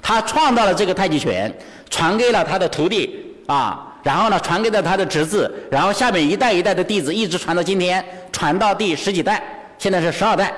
[0.00, 1.55] 他创造了这个太极拳，
[1.90, 9.42] 传给了他的徒弟啊，然后呢传给了他的侄子，然后下面一代一代的弟子一直传到今天，传到第十几代，
[9.78, 10.52] 现在是十二代，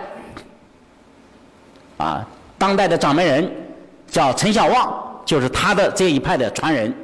[1.99, 2.27] 啊，
[2.57, 3.51] 当代的掌门人
[4.07, 6.95] 叫陈小旺，就是他的这一派的传人。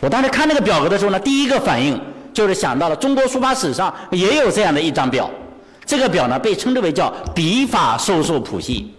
[0.00, 2.00] 我当时看那个表格的时候呢，第一个反应
[2.32, 5.28] 就是想到了中国书法史上也有这样的一张表，
[5.86, 8.94] 这个表呢被称之为叫笔法授受谱系，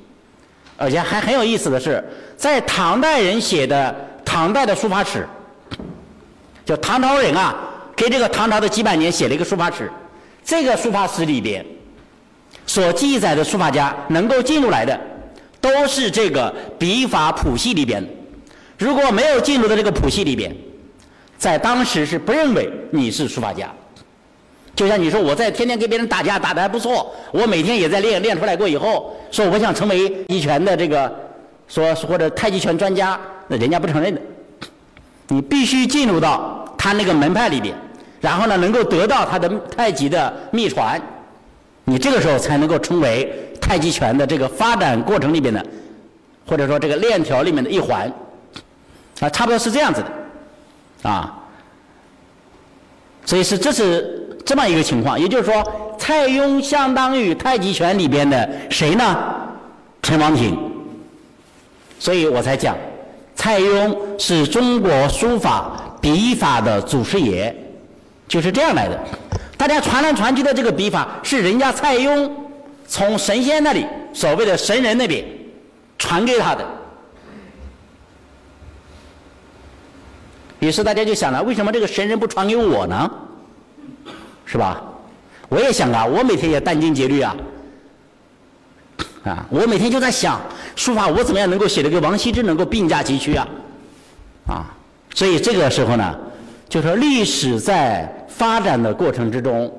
[0.76, 2.04] 而且还很有意思的是，
[2.36, 3.96] 在唐代人写的
[4.30, 5.26] 唐代的书法史，
[6.66, 7.56] 就唐朝人啊
[7.96, 9.90] 给这个唐朝的几百年写了一个书法史，
[10.44, 11.66] 这个书法史里边
[12.66, 15.00] 所记载的书法家能够进入来的，
[15.62, 18.10] 都是这个笔法谱系里边的，
[18.78, 20.54] 如果没有进入到这个谱系里边。
[21.38, 23.72] 在当时是不认为你是书法家，
[24.76, 31.16] 就像你说我在天天跟别人打架打得还不错，我每天也在练练出来过以后，说我想成为一拳的这个
[31.68, 34.22] 说或者太极拳专家，那人家不承认的，
[35.28, 37.76] 你必须进入到他那个门派里边，
[38.22, 41.02] 然后呢，能够得到他的太极的秘传，
[41.84, 45.66] 你这个时候才能够成为太极拳的这个发展过程里边的，
[46.48, 48.12] 或者说这个链条里面的一环，
[49.20, 50.02] 啊，差不多是这样子
[51.04, 51.38] 的，啊，
[53.26, 59.18] 所以是这是这么一个情况，也就是说，蔡邕相当于太极拳里边的谁呢？
[60.02, 60.58] 陈王庭。
[62.00, 62.78] 所以我才讲，
[63.36, 67.54] 蔡邕是中国书法笔法的祖师爷，
[68.28, 69.00] 就是这样来的。
[69.58, 72.30] 大家传来传去的这个笔法，是人家蔡邕
[72.88, 75.26] 从神仙那里，所谓的神人那边
[75.98, 76.66] 传给他的。
[80.60, 83.12] 于是大家就想了，为什么这个神人不传给我呢？
[84.46, 84.82] 是吧？
[85.50, 87.36] 我也想啊，我每天也殚精竭虑啊。
[89.28, 90.40] 啊，我每天就在想
[90.76, 93.48] 书法，我怎么样能够写的跟王羲之能够并驾齐驱啊？
[94.48, 94.66] 啊，
[95.14, 96.16] 所以这个时候呢，
[96.70, 99.72] 就说历史在发展的过程之中，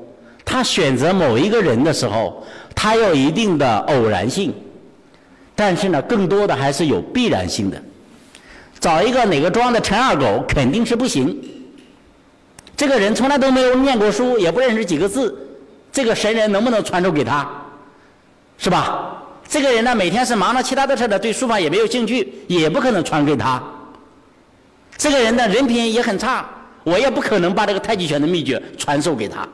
[0.44, 4.52] 他选择某一个人的时候，他有一定的偶然性，
[5.54, 7.82] 但是呢，更多的还是有必然性的。
[8.78, 11.37] 找一个哪个庄的陈二狗肯定是不行，
[12.76, 15.34] 这个人从来都没有念过书，也不认识几个字，
[15.90, 17.48] 这个神人能不能传授给他？
[18.61, 19.22] 是吧？
[19.48, 23.62] 这个人呢，每天是忙着其他的事的，对书法也没有兴趣，也不可能传给他。
[24.96, 26.46] 这个人的人品也很差，
[26.84, 29.48] 我也不可能把这个太极拳的秘诀传授给他。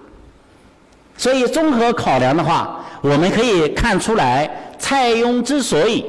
[1.17, 6.05] 所以综合考量的话，我们可以看出来，蔡邕之所以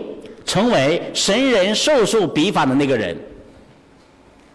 [0.46, 3.16] 成为神人授受笔法的那个人，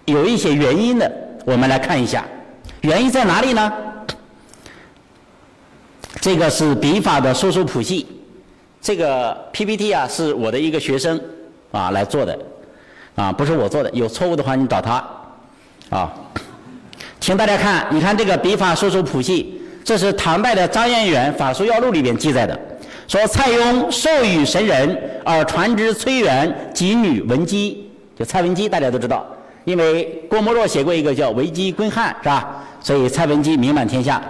[0.07, 1.11] 有一些原因的。
[1.47, 2.25] 我们来看一下，
[2.81, 3.73] 原因在哪里呢？
[6.21, 8.07] 这个是笔法的授受谱系。
[8.81, 11.21] 这个 PPT 啊，是我的一个学生
[11.71, 12.39] 啊来做的，
[13.15, 15.05] 啊不是我做的，有错误的话你找他，
[15.91, 16.11] 啊，
[17.21, 22.59] 请大家看，你看这个笔法授受谱系，这是唐代的张彦远《法书要录》里边记载的，
[23.07, 29.27] 说蔡邕授予神人而传之崔元及女文姬，就蔡文姬大家都知道，
[29.65, 32.65] 因为郭沫若写过一个叫《维基归汉》，是吧？
[32.81, 34.23] 所以蔡文姬名满天下。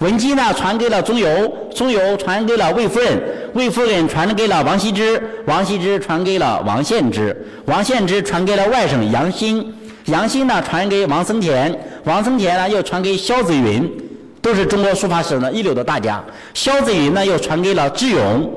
[0.00, 7.36] 文姬呢传给了钟繇，钟繇传给了魏夫人，魏夫人传给了王羲之，王羲之传给了王献之，
[7.66, 9.74] 王献之传给了外甥杨兴，
[10.06, 13.92] 杨兴呢传给王僧田，王僧田呢又传给萧子云，
[14.40, 16.24] 都是中国书法史的一流的大家。
[16.54, 18.50] 萧子云呢又传给了智勇，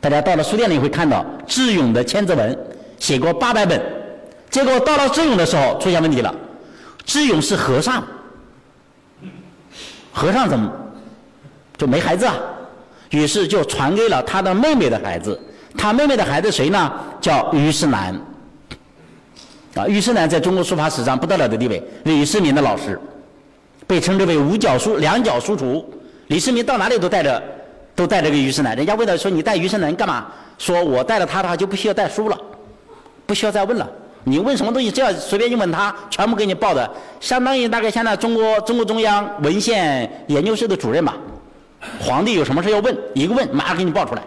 [0.00, 2.56] 大家到了书店里会看到智勇的千字文，
[3.00, 3.82] 写过八百本，
[4.48, 6.32] 结果到了智勇的时候出现问题了，
[7.04, 8.00] 智勇是和尚。
[10.20, 10.70] 和尚怎么
[11.78, 12.34] 就没孩子啊？
[13.08, 15.40] 于是就传给了他的妹妹的孩子。
[15.78, 16.92] 他妹妹的孩子谁呢？
[17.22, 18.14] 叫虞世南。
[19.76, 23.00] 啊，虞世南在中国书法史上不得了的地位，李世民的老师，
[23.86, 25.82] 被称之为五角书、两角书橱。
[26.26, 27.42] 李世民到哪里都带着，
[27.96, 28.76] 都带着个虞世南。
[28.76, 30.26] 人家问他说：“你带虞世南干嘛？”
[30.58, 32.38] 说：“我带了他的话，就不需要带书了，
[33.24, 33.88] 不需要再问了。”
[34.24, 36.88] 你问什么东西，只要随便一问他，全部给你报的，
[37.20, 41.16] 相当于大概现在中国中国中央文献研究室的主任吧。
[41.98, 44.22] 皇帝有什么事要问，一个问马上给你报出来，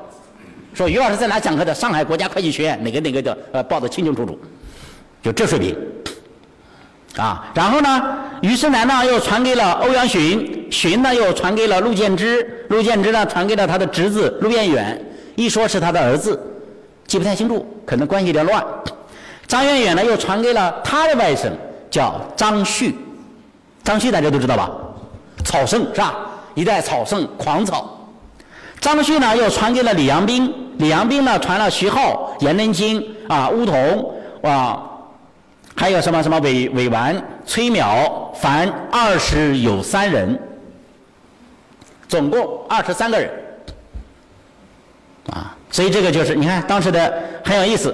[0.73, 1.73] 说于老师在哪讲课的？
[1.73, 4.39] 上海国家会计学院哪个哪个的，呃，报的清清楚楚，
[5.21, 5.77] 就这水平。
[7.15, 14.99] 啊，然后呢，于世南呢又传给了欧阳询，询呢又传给了陆建之，陆建之呢传给了他的侄子陆彦远，
[15.36, 16.41] 一说是他的儿子，
[17.06, 18.65] 记不太清楚，可能关系有点乱。
[19.53, 21.51] 张元远呢，又传给了他的外甥，
[21.91, 22.97] 叫张旭。
[23.83, 24.67] 张旭大家都知道吧？
[25.45, 26.27] 草圣是吧？
[26.55, 27.95] 一代草圣，狂草。
[28.81, 30.51] 张旭呢，又传给了李阳冰。
[30.79, 34.11] 李阳冰呢，传了徐浩、颜真卿啊、乌童
[34.41, 34.81] 啊，
[35.75, 40.39] 还有什么什么韦韦完、崔邈，凡二十有三人，
[42.07, 43.29] 总共二十三个人。
[45.30, 47.13] 啊，所以这个就是你看当时的
[47.45, 47.93] 很有意思。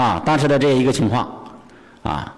[0.00, 1.28] 啊，当时的这一个情况，
[2.02, 2.34] 啊，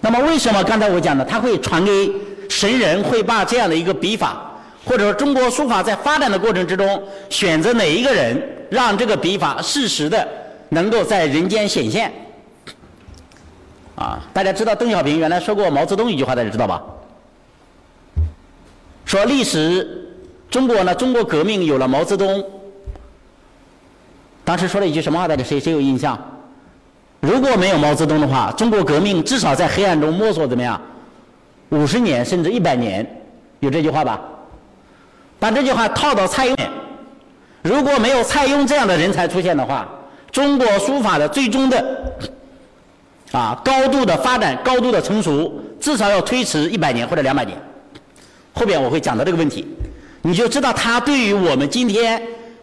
[0.00, 2.10] 那么为什么刚才我讲的，他会传给
[2.48, 4.40] 神人，会把这样的一个笔法，
[4.86, 10.26] 或者说中国书法在发展的过程之中，选择哪一个人，让这个笔法适时的
[10.70, 12.10] 能够在人间显现？
[13.96, 16.82] 啊，大家知道邓小平原来说过毛泽东一句话，大家知道吧？
[19.04, 20.10] 说历史
[20.48, 22.42] 中国呢，中国革命有了毛泽东。
[24.50, 25.28] 当时说了一句什么话？
[25.28, 26.18] 大家谁谁有印象？
[27.20, 30.82] 如果没有毛泽东的话，中国革命至少在黑暗中摸索怎么样？
[31.68, 33.08] 五十年甚至一百年，
[33.60, 34.20] 有这句话吧？
[35.38, 36.56] 把这句话套到蔡邕，
[37.62, 39.88] 如果没有蔡邕这样的人才出现的话，
[40.32, 42.12] 中国书法的最终的
[43.30, 47.56] 啊高度的发展、高度的成熟，至少要推迟一百年或者两百年。
[48.52, 49.64] 后边我会讲到这个问题，
[50.22, 52.20] 你就知道他对于我们今天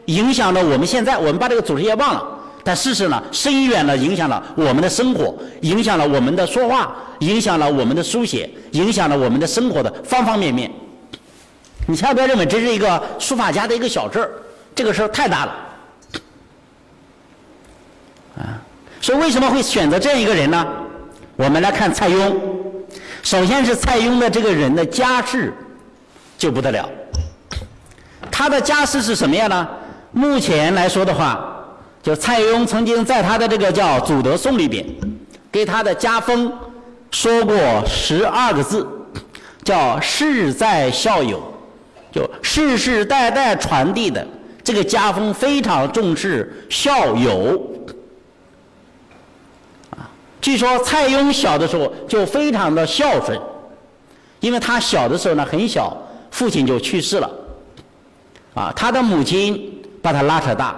[0.07, 2.23] 影响了我们现在，我们把这个祖师爷忘了，
[2.63, 10.71] 但事实呢，深远的影响了我们的生活，影响了我们的说话，影响了我们的书写，影响了我们的生活的方方面面。
[11.85, 14.31] 你千万不要认为这是一个书法家的一个小事儿，
[14.75, 15.55] 这个事儿太大了。
[18.37, 18.59] 啊，
[19.01, 20.67] 所以为什么会选择这样一个人呢？
[21.35, 22.33] 我们来看蔡邕，
[23.23, 25.53] 首先是蔡邕的这个人的家世
[26.37, 26.89] 就不得了。
[28.31, 29.67] 他的家世是什么样呢？
[30.17, 31.63] 目前来说的话，
[32.01, 34.83] 就蔡邕曾经在他的这个叫《祖德颂》里边，
[35.51, 36.51] 给他的家风
[37.11, 37.55] 说过
[37.85, 38.87] 十二个字，
[39.63, 41.39] 叫“世在孝友”，
[42.11, 44.25] 就世世代代传递的
[44.63, 47.61] 这个家风非常重视孝友。
[49.91, 50.09] 啊，
[50.41, 53.39] 据说蔡邕小的时候就非常的孝顺，
[54.39, 55.95] 因为他小的时候呢很小，
[56.31, 57.29] 父亲就去世了。
[58.55, 59.75] 啊，他的母亲
[60.07, 60.73] 把他拉扯大，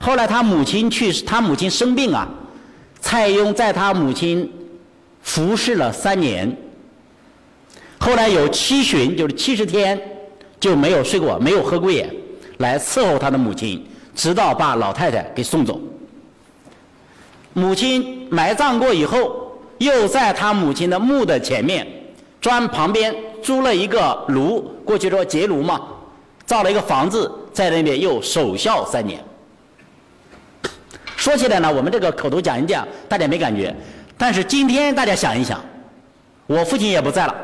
[0.00, 2.28] 后来他母亲去世，他母亲生病啊，
[3.00, 4.52] 蔡邕在他母亲
[5.22, 6.52] 服侍了三年，
[8.00, 9.96] 后来有七旬，就是七十天
[10.58, 12.12] 就没有睡过，没有喝过眼，
[12.58, 15.80] 来伺候他的母亲，直到把老太太给送走。
[17.52, 21.86] 母亲埋葬过以后，又在他母亲的墓的前面
[22.40, 25.80] 砖旁边租了一个炉，过去说结炉嘛。
[26.44, 29.22] 造了一个房子，在那边又守孝三年。
[31.16, 33.74] 说起来呢，我们这个口头讲一讲，大家没感觉。
[34.18, 35.62] 但是今天大家想一想，
[36.46, 37.34] 我父亲也不在了，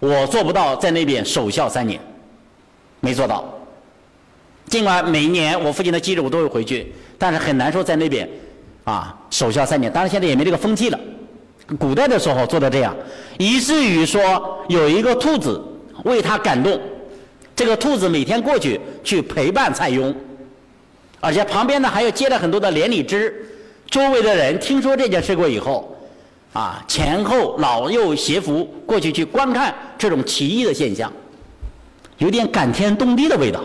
[0.00, 2.00] 我做不到在那边守孝三年，
[3.00, 3.44] 没做到。
[4.66, 8.28] 尽管每一年我父亲的忌日我都会回去，但是很难说在那边
[8.84, 9.92] 啊守孝三年。
[9.92, 10.98] 当然现在也没这个风气了。
[11.78, 12.96] 古代的时候做到这样，
[13.38, 15.62] 以至于说有一个兔子
[16.04, 16.80] 为他感动。
[17.54, 20.14] 这个兔子每天过去去陪伴蔡邕，
[21.20, 23.34] 而且旁边呢还有结了很多的连理枝。
[23.88, 25.94] 周围的人听说这件事过以后，
[26.54, 31.12] 啊，前后老幼携扶过去去观看这种奇异的现象，
[32.18, 33.60] 有点感天动地的味道。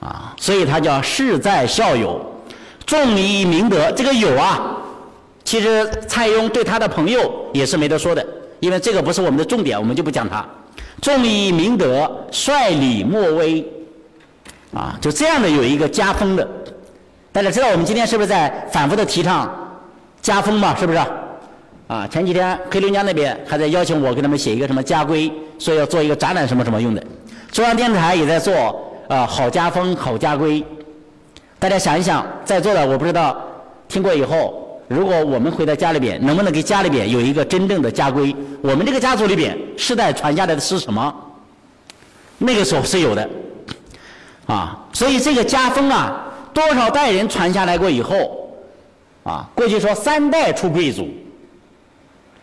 [0.00, 2.20] 啊，所以他叫世在孝友，
[2.86, 3.90] 重以明德。
[3.92, 4.76] 这个友啊，
[5.44, 8.26] 其实蔡邕对他的朋友也是没得说的，
[8.60, 10.44] 因为这个不是我们的重点，我们就不讲他。
[11.02, 13.66] 重以明德，率礼莫威，
[14.72, 16.48] 啊，就这样的有一个家风的。
[17.32, 19.50] 大家知道我们今天是不是在反复的提倡
[20.20, 20.76] 家风嘛？
[20.76, 20.98] 是不是？
[21.88, 27.04] 啊，前几天黑龙江那边还在邀请我给他们写一个什么家规，说要做一个展览什么什么用的。
[27.50, 28.54] 中央电视台也在做
[29.08, 30.64] 啊好家风好家规。
[31.58, 33.36] 大家想一想，在座的我不知道
[33.88, 34.71] 听过以后。
[34.88, 38.34] 如果我们回到家里边，能不能给家里边有一个真正的家规？
[38.60, 41.14] 我们这个家族里边世代传下来的是什么？
[42.38, 43.30] 那个时候是有的，
[44.46, 48.52] 啊，所以这个家风啊，多少代人传下来过以后，
[49.22, 51.08] 啊，过去说三代出贵族，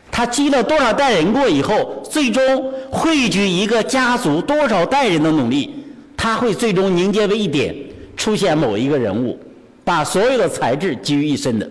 [0.09, 5.83] 他积了多少代人过以后，最终汇聚一个家族多少代人的努力，
[6.15, 7.75] 他会最终凝结为一点，
[8.15, 9.37] 出现某一个人物，
[9.83, 11.69] 把所有的才智集于一身的。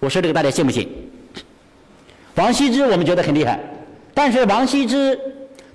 [0.00, 0.88] 我说这个大家信不信？
[2.34, 3.58] 王羲之我们觉得很厉害，
[4.14, 5.18] 但是王羲之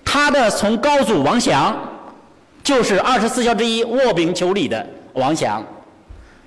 [0.05, 1.77] 他的从高祖王祥
[2.63, 5.61] 就是二十四孝之一卧冰求鲤的王祥，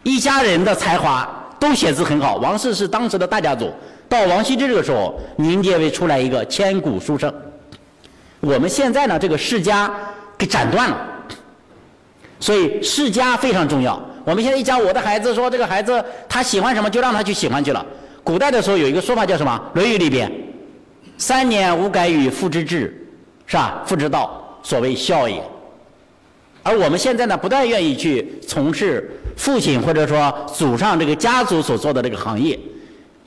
[0.03, 1.29] 一家人的才华
[1.61, 2.37] 都写字很好。
[2.37, 3.71] 王氏是当时的大家族，
[4.09, 7.31] 到王羲之这个时候凝结为出来一个千古书圣。
[8.41, 9.95] 我们现在呢这个世家
[10.39, 10.97] 给斩断了，
[12.41, 14.01] 所以世家非常重要。
[14.27, 17.87] 我们现在一讲我的孩子，说这个孩子他喜欢什么，就让他去喜欢去了。
[18.25, 19.71] 古代的时候有一个说法叫什么？
[19.77, 20.29] 《论语》里边
[21.17, 23.07] ，“三年无改于父之志，
[23.47, 23.85] 是吧？
[23.87, 25.41] 父之道，所谓孝也。”
[26.65, 32.59] 而我们现在呢，不但愿意去从事父亲或者说祖上这个家族所做的这个行业，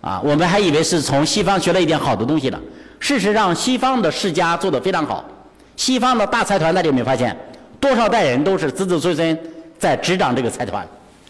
[0.02, 2.60] 啊，我们还以为是从西方学了一点好的东西呢。
[3.00, 5.24] 事实上，西方的世家做得非常好，
[5.78, 7.34] 西方的大财团，大家有没有发现，
[7.80, 9.40] 多少代人都是子子孙孙。
[9.80, 10.86] 在执掌这个财团，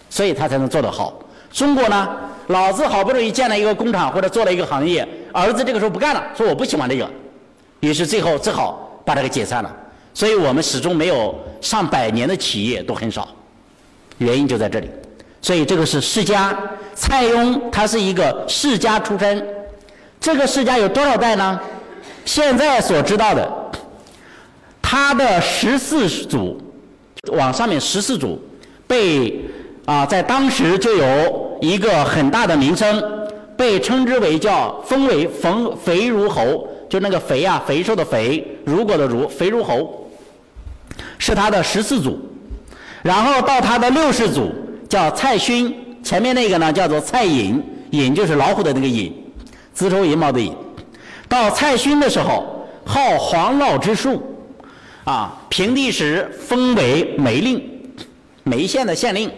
[0.09, 1.17] 所以他才能做得好。
[1.51, 2.09] 中国呢，
[2.47, 7.09] 老子好不容易建了一个工厂或者做了一个行业，儿子这个时候不干了，说我不喜欢这个，
[7.79, 9.75] 于是最后只好把它给解散了。
[10.13, 13.27] 所以我们始终没有上百年的企业都很少，
[14.17, 14.89] 原因就在这里。
[15.41, 16.57] 所以这个是世家，
[16.93, 19.45] 蔡邕他是一个世家出身，
[20.19, 21.59] 这个世家有多少代呢？
[22.25, 23.49] 现在所知道的，
[24.81, 26.59] 他的十四祖。
[27.33, 28.39] 往上面十四祖
[28.87, 29.39] 被
[29.85, 33.01] 啊，在当时就有一个很大的名声，
[33.57, 40.09] 被称之为叫封为冯肥如侯，就那个肥啊，肥瘦的肥，如果的如，肥如侯，
[41.17, 42.19] 是他的十四祖。
[43.01, 44.51] 然后到他的六世祖
[44.87, 47.61] 叫蔡勋，前面那个呢叫做蔡寅，
[47.91, 49.13] 寅就是老虎的那个寅，
[49.73, 50.55] 子丑寅卯的寅。
[51.27, 54.21] 到蔡勋的时候，号黄老之术，
[55.03, 57.61] 啊，平地时封为梅令，
[58.43, 59.31] 梅县的县令。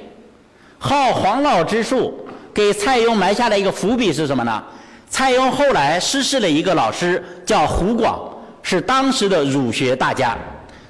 [0.77, 4.63] 号黄老之术，给蔡邕埋下了一个伏笔是什么呢？
[5.09, 8.19] 蔡邕后来失势了一个老师，叫胡广，
[8.63, 10.37] 是当时的儒学大家，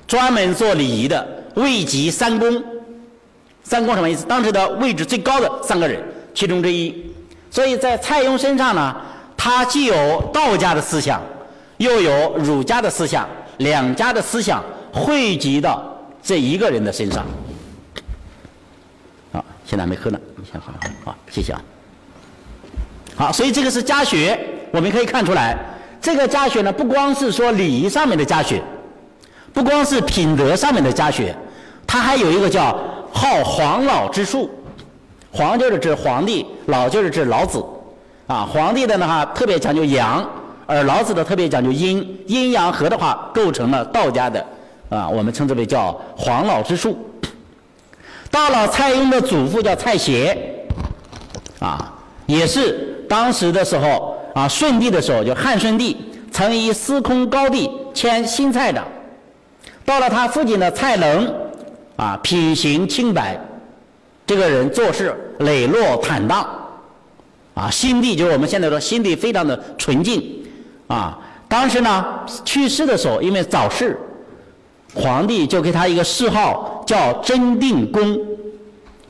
[0.07, 2.63] 专门做礼仪的，位极三公。
[3.63, 4.25] 三公什么意思？
[4.25, 6.01] 当时的位置最高的三个人
[6.33, 7.11] 其中之一。
[7.49, 8.95] 所以在蔡邕身上呢，
[9.35, 11.21] 他既有道家的思想，
[11.77, 13.27] 又有儒家的思想，
[13.63, 15.83] 两家的思想汇集到
[16.21, 17.25] 这一个人的身上。
[19.31, 20.71] 好现在还没喝呢，你先喝。
[21.03, 21.61] 好，谢谢啊。
[23.15, 24.39] 好，所以这个是家学，
[24.71, 25.57] 我们可以看出来，
[26.01, 28.61] 这个家学呢，不光是说礼仪上面的家学，
[29.53, 31.35] 不光是品德上面的家学，
[31.85, 32.77] 它还有一个叫
[33.13, 34.49] 好黄老之术。
[35.31, 37.63] 黄就是指皇帝，老就是指老子。
[38.27, 40.27] 啊，皇帝的呢哈特别讲究阳，
[40.71, 44.45] 而老子的特别讲究阴，阴阳合的话构成了道家的
[44.87, 46.97] 啊，我们称之为叫黄老之术。
[48.29, 50.65] 到了蔡邕的祖父叫蔡协，
[51.59, 51.93] 啊，
[52.25, 55.97] 也是当时的时候啊，顺帝的时候，就汉顺帝
[56.31, 58.87] 曾以司空高帝迁新蔡长。
[59.83, 61.33] 到了他父亲的蔡伦，
[61.97, 63.37] 啊，品行清白，
[64.25, 66.47] 这个人做事磊落坦荡，
[67.55, 70.40] 啊，心地就是我们现在说心地非常的纯净，
[70.91, 71.17] 啊，
[71.47, 72.05] 当时呢
[72.43, 73.97] 去世的时候，因为早逝。
[74.93, 78.19] 皇帝就给他一个谥号，叫真定公。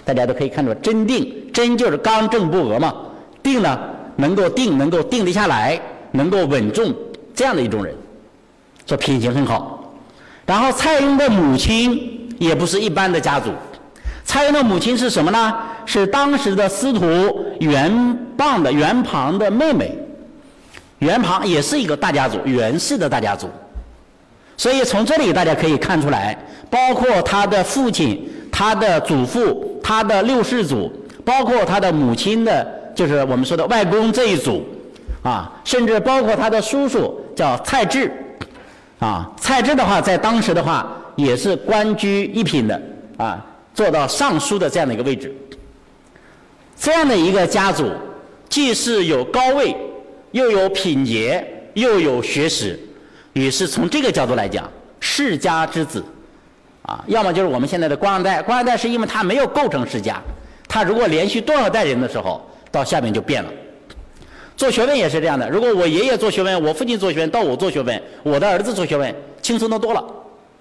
[0.06, 2.94] 大家都可以看出，真定真就是刚正不阿嘛，
[3.42, 3.80] 定呢
[4.16, 6.94] 能够定，能够定得下来，能够稳重，
[7.34, 7.96] 这样的一种人，
[8.86, 9.92] 说品行很好。
[10.46, 13.50] 然后蔡邕的母亲也不是一般的家族，
[14.24, 15.54] 蔡邕的母亲是什么呢？
[15.86, 17.92] 是当时的司徒袁
[18.38, 19.98] 蚌的袁庞的妹妹，
[21.02, 23.49] 袁庞也是一个大家族，袁氏的大家族。
[24.56, 26.38] 所以从这里大家可以看出来，
[26.70, 30.91] 包括他的父亲、他的祖父、他的六世祖，
[31.26, 34.64] 包括他的母亲的，就是我们说的外公这一组，
[35.24, 38.12] 啊，甚至包括他的叔叔叫蔡志，
[38.99, 42.80] 啊，蔡志的话在当时的话也是官居一品的，
[43.18, 43.43] 啊，
[43.74, 45.36] 做到尚书的这样的一个位置。
[46.80, 47.91] 这样的一个家族，
[48.47, 49.76] 既是有高位，
[50.32, 52.80] 又有品节，又有学识。
[53.34, 54.70] 于是从这个角度来讲，
[55.00, 56.04] 世家之子，
[56.84, 58.42] 啊，要么就是我们现在的官二代。
[58.42, 60.22] 官二代是因为他没有构成世家，
[60.68, 63.50] 他如果连续多少代人的时候，到下面就变了。
[64.58, 70.04] 做学问也是这样的，如果我爷爷做学问，我父亲做学问，到我做学问，我的儿子做学问，轻松的多了。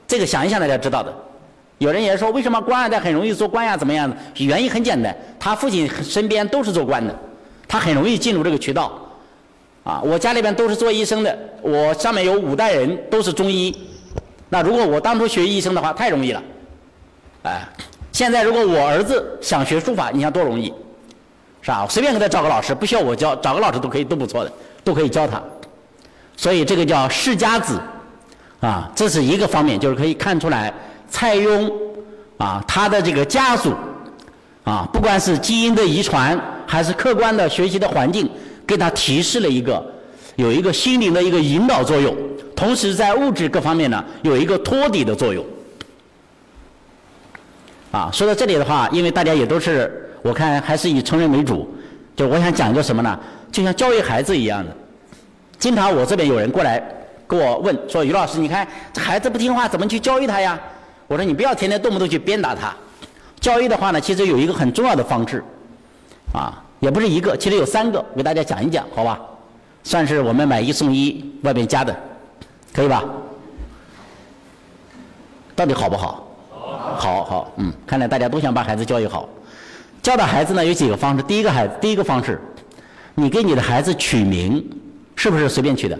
[0.06, 1.14] 这个想一想大家知道的。
[1.78, 3.76] 有人也说，为什么官二代很容易做官呀？
[3.76, 4.16] 怎么样的？
[4.44, 7.14] 原因很简单，他父亲身边都是做官的，
[7.66, 9.09] 他很容易进入这个渠道。
[9.82, 13.74] 啊，我家里边都是做医生的，我上面有五代人都是中医。
[14.48, 16.42] 那如果我当初学医生的话，太容易了。
[17.44, 17.66] 哎，
[18.12, 20.72] 现在如果我儿子想学书法，你想多容易，
[21.62, 21.86] 是吧？
[21.88, 24.52] 随便给他找个老师，不需要我教，找个老师都可以，都不错的，
[24.84, 25.40] 都可以教他。
[26.36, 27.80] 所以这个叫世家子，
[28.60, 30.72] 啊，这是一个方面，就是可以看出来
[31.08, 31.72] 蔡邕
[32.36, 33.72] 啊，他的这个家族
[34.64, 38.28] 啊，不管是基因的遗传，还是客观的学习的环境。
[38.70, 39.84] 给他提示了一个，
[40.36, 42.16] 有一个心灵的一个引导作用，
[42.54, 45.44] 同时在物质各方面呢有一个托底的作用。
[47.90, 51.68] 啊，说到这里的话，因为大家也都是，我看还是以成人为主，
[52.14, 53.18] 就我想讲一个什么呢？
[53.50, 54.70] 就像教育孩子一样的。
[55.58, 56.80] 经常我这边有人过来
[57.26, 60.56] 跟我问说：“于老师，你看这孩子不听话，怎么去教育他呀？”
[61.08, 62.72] 我说：“你不要天天动不动去鞭打他。
[63.40, 65.42] 教育的话呢，其实有一个很重要的方式，
[66.32, 69.20] 啊。”也不是一个，其实有三个，我给大家讲一讲，好吧？
[69.84, 71.94] 算是我们买一送一，外面加的，
[72.72, 73.04] 可以吧？
[75.54, 76.26] 到底好不好？
[76.50, 79.28] 好，好，嗯，看来大家都想把孩子教育好。
[80.02, 82.40] 教导孩子呢有几个方式，第一个孩子，第一个方式，
[83.14, 84.66] 你给你的孩子取名，
[85.14, 85.98] 是不是随便取的？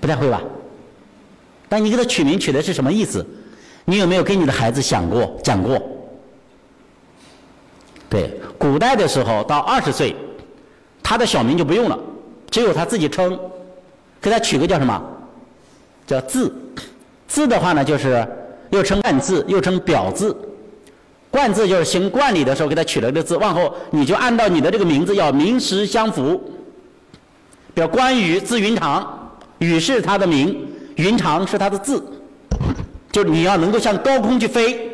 [0.00, 0.40] 不太会吧？
[1.68, 3.24] 但你给他取名取的是什么意思？
[3.84, 5.80] 你有没有给你的孩子想过、讲过？
[8.10, 10.14] 对，古代的时候到二十岁，
[11.00, 11.96] 他的小名就不用了，
[12.50, 13.38] 只有他自己称，
[14.20, 15.00] 给他取个叫什么？
[16.06, 16.52] 叫字。
[17.28, 18.26] 字的话呢，就是
[18.70, 20.36] 又称暗字，又称表字。
[21.30, 26.52] 冠字就是行冠礼的时候给他取了个字，往后你就按照你的这个名字要名实相符。
[27.72, 32.04] 比如关羽字云长，羽是他的名，云长是他的字，
[33.12, 34.90] 就你要能够向高空去飞，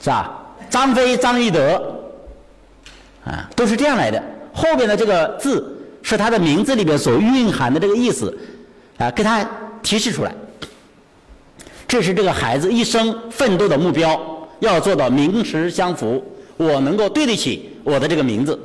[0.00, 0.44] 是吧？
[0.68, 1.82] 张飞、张翼德，
[3.24, 4.22] 啊，都是这样来的。
[4.52, 8.36] 后边的这个字是他的名字里边所蕴含的这个意思，
[8.98, 9.48] 啊，给他
[9.82, 10.34] 提示出来。
[11.86, 14.20] 这是这个孩子一生奋斗的目标，
[14.60, 16.22] 要做到名实相符。
[16.56, 18.58] 我能够对得起我的这个名字。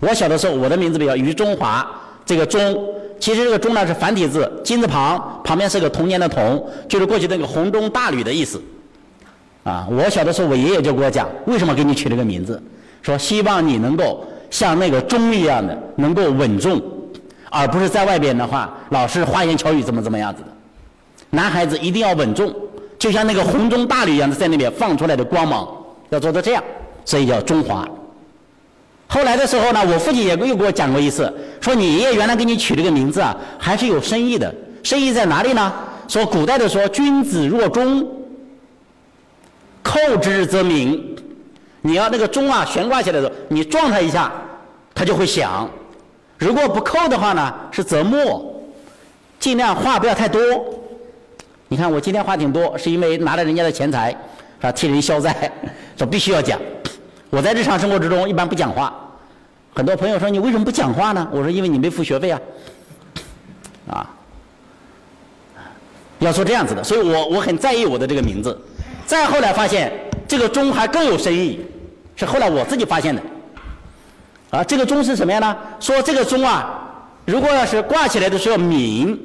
[0.00, 1.88] 我小的时候，我的名字比较于中华，
[2.24, 2.88] 这个“中”
[3.20, 8.60] 其实这个“中”呢是繁体字，金字旁，旁边是个童年的“童”，就是过去那个红中大吕的意思。
[9.64, 12.60] 啊，我小的时候，我爷爷就给我讲，为什么给你取这个名字，
[13.00, 16.82] 说希望你能够像那个钟一样的，能够稳重，
[17.50, 20.48] 而不是在外边的话，老是花言巧语，怎么怎么样子的。
[21.30, 22.52] 男孩子一定要稳重，
[22.98, 25.68] 就像那个红中大吕一样的，在那边放出来的光芒，
[26.10, 26.64] 要做到这样，
[27.04, 27.88] 所以叫中华。
[29.06, 34.52] 后来的时候呢，我父亲也又给我讲过一次，说你爷爷原来给你取这个名字啊，还是有深意的。
[34.82, 35.72] 深意在哪里呢？
[36.08, 38.06] 说古代的说，君子若钟，
[39.92, 41.14] 扣之则鸣。
[41.82, 44.32] 你要那个钟啊悬挂起来的时候，你撞它一下，
[44.94, 45.68] 它就会响。
[46.38, 48.62] 如果不扣的话呢，是则默，
[49.38, 50.40] 尽量话不要太多。
[51.68, 54.16] 你看我今天话挺多，是因为拿了人家的钱财，
[54.62, 55.52] 啊，替人消灾，
[55.98, 56.58] 说必须要讲。
[57.28, 58.94] 我在日常生活之中一般不讲话。
[59.74, 61.28] 很多朋友说你为什么不讲话呢？
[61.30, 62.40] 我说因为你没付学费啊。
[63.88, 64.10] 啊，
[66.20, 68.58] 要说这样子的，所以我我很在意我的这个名字。
[69.06, 69.92] 再后来发现
[70.26, 71.60] 这个钟还更有深意，
[72.16, 73.22] 是后来我自己发现的。
[74.50, 75.56] 啊，这个钟是什么样呢？
[75.80, 76.80] 说这个钟啊，
[77.24, 79.18] 如果要是挂起来的时候鸣。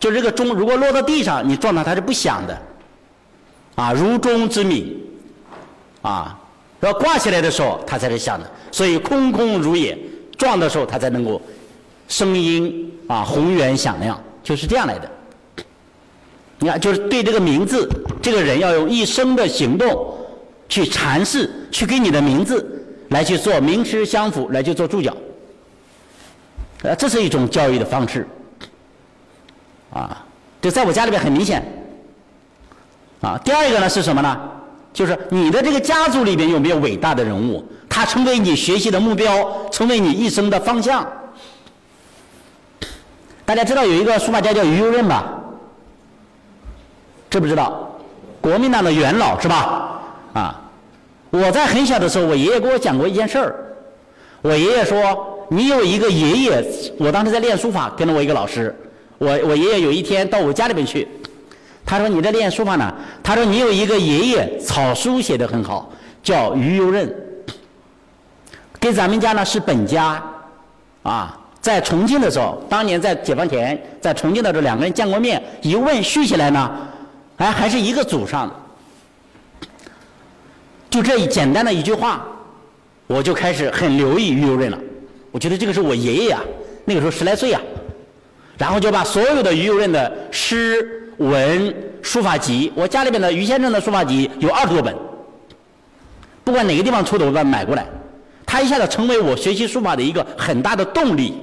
[0.00, 2.60] 就这个钟，如果落到地上，你撞它，它是不响的，
[3.76, 4.96] 啊，如钟之鸣，
[6.00, 6.36] 啊，
[6.80, 8.50] 要挂起来的时候，它才是响的。
[8.72, 9.96] 所以空空如也，
[10.36, 11.40] 撞的时候它才能够
[12.08, 15.08] 声音啊宏远响亮，就是这样来的。
[16.62, 17.88] 你看，就是对这个名字，
[18.22, 20.16] 这个人要用一生的行动
[20.68, 22.64] 去阐释，去给你的名字
[23.08, 25.12] 来去做名实相符，来去做注脚，
[26.82, 28.26] 呃，这是一种教育的方式。
[29.92, 30.24] 啊，
[30.60, 31.62] 这在我家里边很明显。
[33.20, 34.40] 啊，第二个呢是什么呢？
[34.92, 41.04] 就是你的这个家族里边有没有伟大的人物，他成为你学习的目标，成为你一生的方向。
[43.44, 45.40] 大家知道有一个书法家叫于右任吧？
[47.32, 47.88] 知不知道？
[48.40, 50.00] 国民党的元老是吧？
[50.34, 50.60] 啊，
[51.30, 53.56] 我在很小的时候，我爷爷给我讲过一件事儿。
[54.42, 56.64] 我爷爷说，你有一个爷爷，
[56.98, 58.76] 我当时在练书法，跟了我一个老师。
[59.18, 61.06] 我我爷爷有一天到我家里面去，
[61.86, 62.92] 他说你在练书法呢？
[63.22, 65.90] 他说你有一个爷爷草书写的很好，
[66.22, 67.14] 叫于右任，
[68.80, 70.20] 跟咱们家呢是本家，
[71.04, 76.68] 啊，在重庆的时候，当年在解放前，在重庆的时候两个人见过面，一问续起来呢，
[77.38, 79.68] 哎还是一个祖上的，
[80.88, 82.24] 就这一简单的一句话，
[83.06, 84.78] 我就开始很留意于右任了，
[85.30, 86.40] 我觉得这个是我爷爷呀，
[86.84, 87.60] 那个时候十来岁呀。
[88.58, 94.94] 然后就把所有的于右任的诗文书法集，我家里边的于先生的书法集有二十多本，
[96.44, 97.86] 不管哪个地方出的，我把它买过来。
[98.46, 101.34] 他一下子成为我学习书法的一个很大的动力。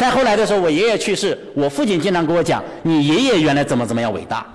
[0.00, 4.46] 再后来的时候，我爷爷去世，我父亲经常跟我讲：“你爷爷原来怎么怎么样伟大。”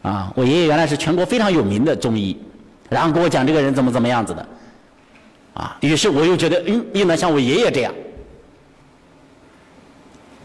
[0.00, 2.34] 啊，我爷爷原来是全国非常有名的中医，
[2.88, 4.48] 然后跟我讲这个人怎么怎么样子的。
[5.52, 7.92] 啊，于是我又觉得，嗯，应当像我爷爷这样。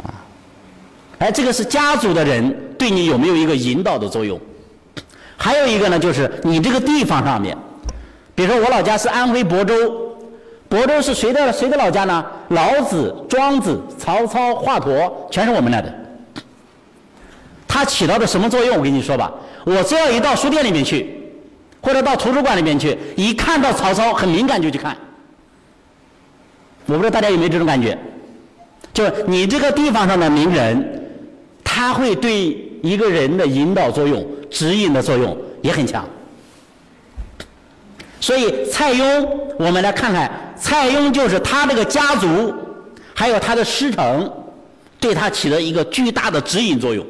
[0.04, 0.12] 啊
[1.20, 4.38] 哎，这个是家族的人对你有没有一个引导的作用？
[5.38, 7.58] 还有一个呢，就是你这个地方上面，
[8.36, 10.11] 比如说我老家是安徽亳州，
[10.72, 12.26] 亳州是谁的谁的老家呢？
[12.50, 15.94] 老子、庄子、曹操、华佗，全是我们那的。
[17.68, 18.78] 它起到的什么作用？
[18.78, 19.32] 我跟你说吧，
[19.66, 21.14] 我只要一到书店里面去，
[21.82, 24.96] 或者到图书馆里面去，一看到曹操，很敏感就去看。
[26.86, 27.98] 我不知道大家有没有这种感觉？
[28.94, 30.98] 就是你这个地方上的名人。
[31.74, 36.06] 他会对一个人的引导作用、指引的作用也很强。
[38.22, 42.54] 所以蔡邕，我们来看看，蔡邕就是他这个家族，
[43.16, 44.32] 还有他的师承，
[45.00, 47.06] 对他起了一个巨大的指引作用。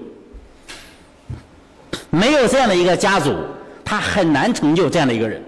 [2.10, 3.36] 没有这样的一个家族，
[3.84, 5.44] 他很难成就这样的一个人。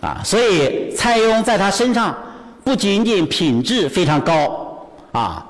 [0.00, 2.16] 啊，所以蔡邕在他身上
[2.64, 5.44] 不仅仅品质非常高，啊。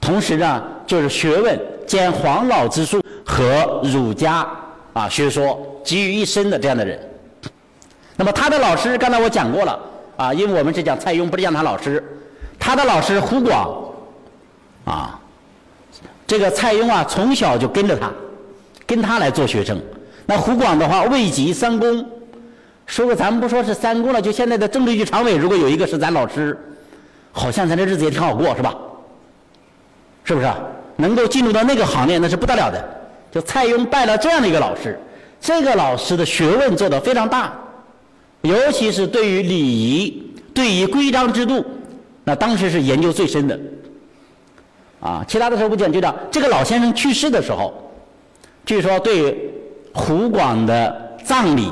[0.00, 4.46] 同时呢，就是学问兼黄老之术和儒家
[4.92, 7.00] 啊学说集于一身的这样的人。
[8.16, 9.78] 那么他的老师刚才我讲过了
[10.16, 12.02] 啊，因为我们是讲蔡邕，不是讲他老师。
[12.58, 13.92] 他的老师胡广
[14.84, 15.18] 啊，
[16.26, 18.10] 这个蔡邕啊从小就跟着他，
[18.86, 19.80] 跟他来做学生。
[20.26, 22.06] 那胡广的话位极三公，
[22.86, 26.58] 说个咱们不说是三公了，就现在的政治局常委，如果有一个是咱老师，
[27.32, 28.74] 好像咱这日子也挺好过，是吧？
[30.22, 30.50] 是不是？
[30.96, 32.82] 能够进入到那个行列，那是不得了的。
[33.32, 34.98] 就蔡邕拜了这样的一个老师，
[35.40, 37.52] 这个老师的学问做得非常大，
[38.44, 40.22] 尤其是对于礼仪、
[40.54, 41.64] 对于规章制度，
[42.24, 43.58] 那当时是研究最深的。
[45.00, 47.92] 啊，其他的时候不讲，就讲这个老先生去世的时候，
[48.64, 49.50] 据说对
[49.92, 51.70] 湖广的葬礼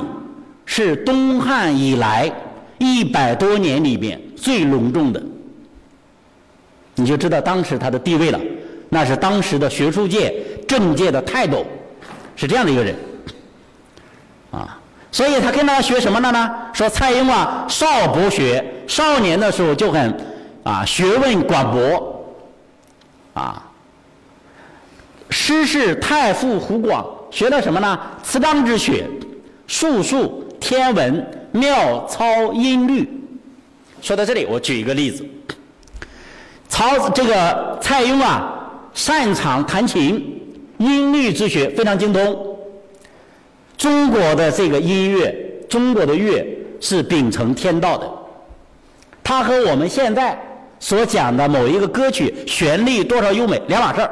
[0.65, 2.31] 是东汉以来
[2.79, 5.23] 一百多年里面最隆重的，
[6.95, 8.39] 你就知道当时他的地位了。
[8.89, 10.35] 那是当时的学术界、
[10.67, 11.65] 政界的泰斗，
[12.35, 12.95] 是这样的一个人，
[14.51, 14.79] 啊，
[15.13, 16.51] 所以他跟他学什么了呢？
[16.73, 20.13] 说蔡邕啊，少博学，少年的时候就很
[20.63, 22.25] 啊学问广博，
[23.33, 23.63] 啊，
[25.29, 27.97] 师是太傅胡广，学了什么呢？
[28.23, 29.07] 辞章之学、
[29.67, 33.07] 术数、天文、妙操、音律。
[34.01, 35.25] 说到这里，我举一个例子，
[36.67, 38.49] 曹这个蔡邕啊。
[38.95, 40.39] 擅长弹琴，
[40.77, 42.52] 音律之学非常精通。
[43.77, 45.35] 中国的这个音乐，
[45.69, 46.45] 中国的乐
[46.79, 48.09] 是秉承天道的。
[49.23, 50.37] 它和我们现在
[50.79, 54.11] 所讲的某一个歌曲旋律多少优美两码事儿。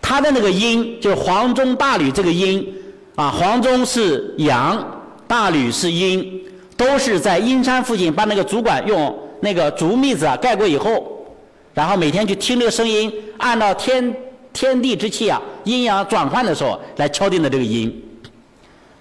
[0.00, 2.66] 它的那个音，就是黄钟大吕这个音，
[3.14, 6.42] 啊，黄钟是阳，大吕是阴，
[6.76, 11.24] 都是在阴山附近把那个竹管用那个竹篾子啊盖过以后。
[11.72, 14.14] 然后每天去听这个声音，按照天
[14.52, 18.02] 天地之气啊，阴阳转换的时候来敲定的这个音。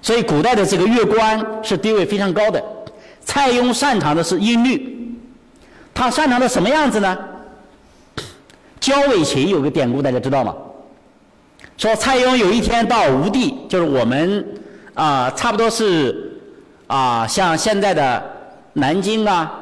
[0.01, 2.63] 所以古代的这个乐官是地位非常高的。
[3.23, 5.15] 蔡邕擅长的是音律，
[5.93, 7.17] 他擅长的什么样子呢？
[8.79, 10.55] 焦尾琴有个典故，大家知道吗？
[11.77, 14.45] 说蔡邕有一天到吴地，就是我们
[14.93, 16.39] 啊，差不多是
[16.87, 18.23] 啊，像现在的
[18.73, 19.57] 南京啊。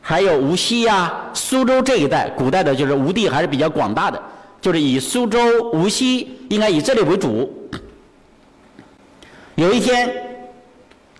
[0.00, 4.18] 还有无锡呀、苏州这一带，古代的就是吴地还是比较广大的，
[4.58, 5.38] 就是以苏州、
[5.74, 7.52] 无锡应该以这里为主。
[9.58, 10.08] 有一天，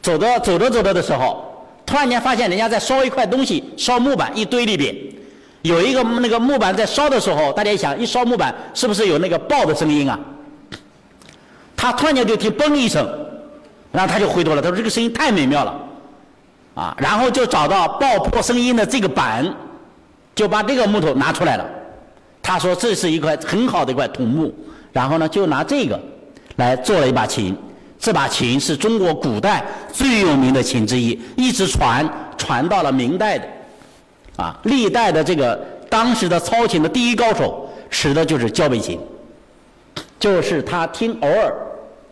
[0.00, 1.44] 走着走着走着的时候，
[1.84, 4.94] 突然间发现人家在烧一块东西，烧木板一堆里边，
[5.62, 10.16] 有一个那个木板在烧的时候，大家一想，一烧木板是不是有那个爆的声音啊？
[11.76, 13.04] 他突然间就听嘣一声，
[13.90, 15.74] 然后他就回头了，他说这个声音太美妙了。
[16.76, 19.52] 啊，然后就找到爆破声音的这个板，
[20.36, 21.68] 就把这个木头拿出来了。
[22.40, 24.54] 他说这是一块很好的一块桐木，
[24.92, 25.98] 然后呢就拿这个
[26.54, 27.56] 来做了一把琴。
[27.98, 33.48] 这把琴是中国古代最有名的琴之一，一直传传到了明代的。
[34.36, 35.56] 啊，历代的这个
[35.90, 39.00] 当时的操琴的第一高手使的就是焦尾琴，
[40.20, 41.52] 就是他听偶尔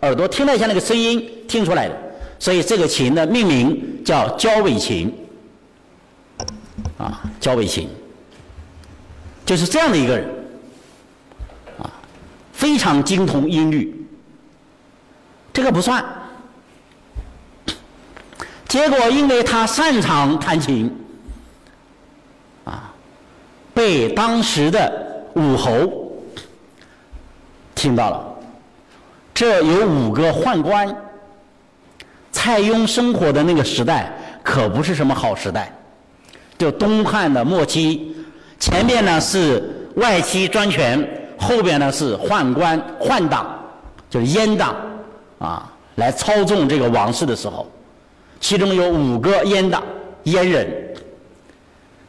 [0.01, 1.97] 耳朵听了一下那个声音听出来的。
[2.39, 5.15] 所以这个琴的命名叫焦尾琴，
[6.99, 7.89] 啊，焦尾琴，
[9.45, 10.29] 就是这样的一个人，
[11.79, 11.89] 啊，
[12.53, 14.06] 非常精通音律。
[15.57, 16.05] 这个不算，
[18.69, 20.95] 结果因为他擅长弹琴，
[22.67, 22.93] 啊，
[23.73, 26.13] 被当时的武侯
[27.75, 28.35] 听到了，
[29.33, 30.95] 这有五个宦官。
[32.31, 35.73] 蔡邕生活的那个时代可不是什么好时代，
[36.59, 38.15] 就东汉的末期，
[38.61, 43.59] 前面呢是外戚专权，后边呢是宦官宦党，
[44.11, 44.77] 就是阉党。
[45.39, 47.67] 啊，来操纵这个王室的时候，
[48.41, 49.83] 其中有五个阉党
[50.25, 50.95] 阉人，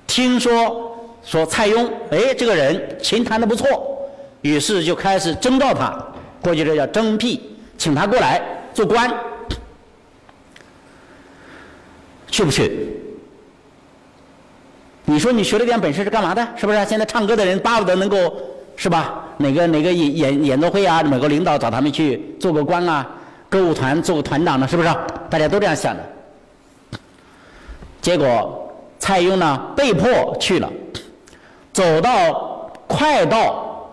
[0.06, 4.00] 听说说蔡邕，哎，这个人琴弹的不错，
[4.42, 5.98] 于是就开始征召他，
[6.42, 7.42] 过去这叫征辟，
[7.78, 8.42] 请他过来
[8.74, 9.14] 做官。
[12.30, 12.94] 去不去？
[15.06, 16.46] 你说你学了点本事是干嘛的？
[16.58, 16.86] 是不是？
[16.86, 18.18] 现在唱歌的人巴不得能够
[18.76, 19.24] 是吧？
[19.38, 21.02] 哪个哪个演演演奏会啊？
[21.04, 23.08] 某个领导找他们去做个官啊？
[23.50, 24.68] 歌舞团做个团长呢？
[24.68, 24.90] 是不是？
[25.30, 26.04] 大家都这样想的。
[28.02, 30.72] 结果蔡邕呢被迫去了，
[31.74, 33.90] 走到快到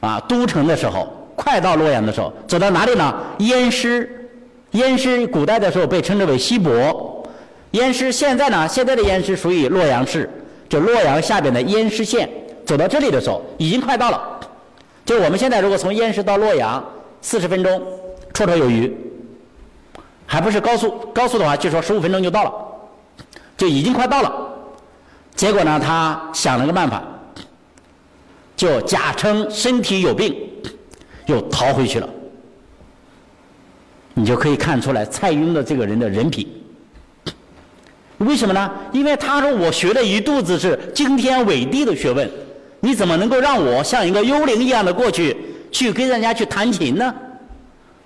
[0.00, 3.14] 啊都城的时候，快到洛阳的时候，走到哪里呢？
[3.38, 4.28] 燕师，
[4.72, 7.26] 燕师古代的时候被称之为西伯。
[7.72, 8.68] 燕师现在呢？
[8.68, 10.28] 现在的燕师属于洛阳市，
[10.68, 12.28] 就洛阳下边的燕师县。
[12.66, 14.40] 走到这里的时候，已经快到了。
[15.04, 16.84] 就我们现在如果从燕师到洛阳，
[17.22, 17.82] 四十分钟，
[18.32, 18.92] 绰绰有余，
[20.26, 22.52] 还不是高速，高速的话，据说十五分钟就到了，
[23.56, 24.32] 就已经快到了。
[25.34, 27.02] 结果呢，他想了个办法，
[28.56, 30.34] 就假称身体有病，
[31.26, 32.08] 又逃回去了。
[34.14, 36.46] 你就可以看出来蔡邕的这个人的人品。
[38.18, 38.70] 为什么呢？
[38.92, 42.30] 因为他说我学了一肚子是惊天伟地的学问，
[42.80, 45.36] 你怎么能够让我像一个幽灵一样的过去，
[45.72, 47.12] 去跟人家去弹琴呢？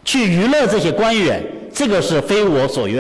[0.06, 1.44] 去娱乐这些官员，
[1.74, 2.96] 这个是非我所愿。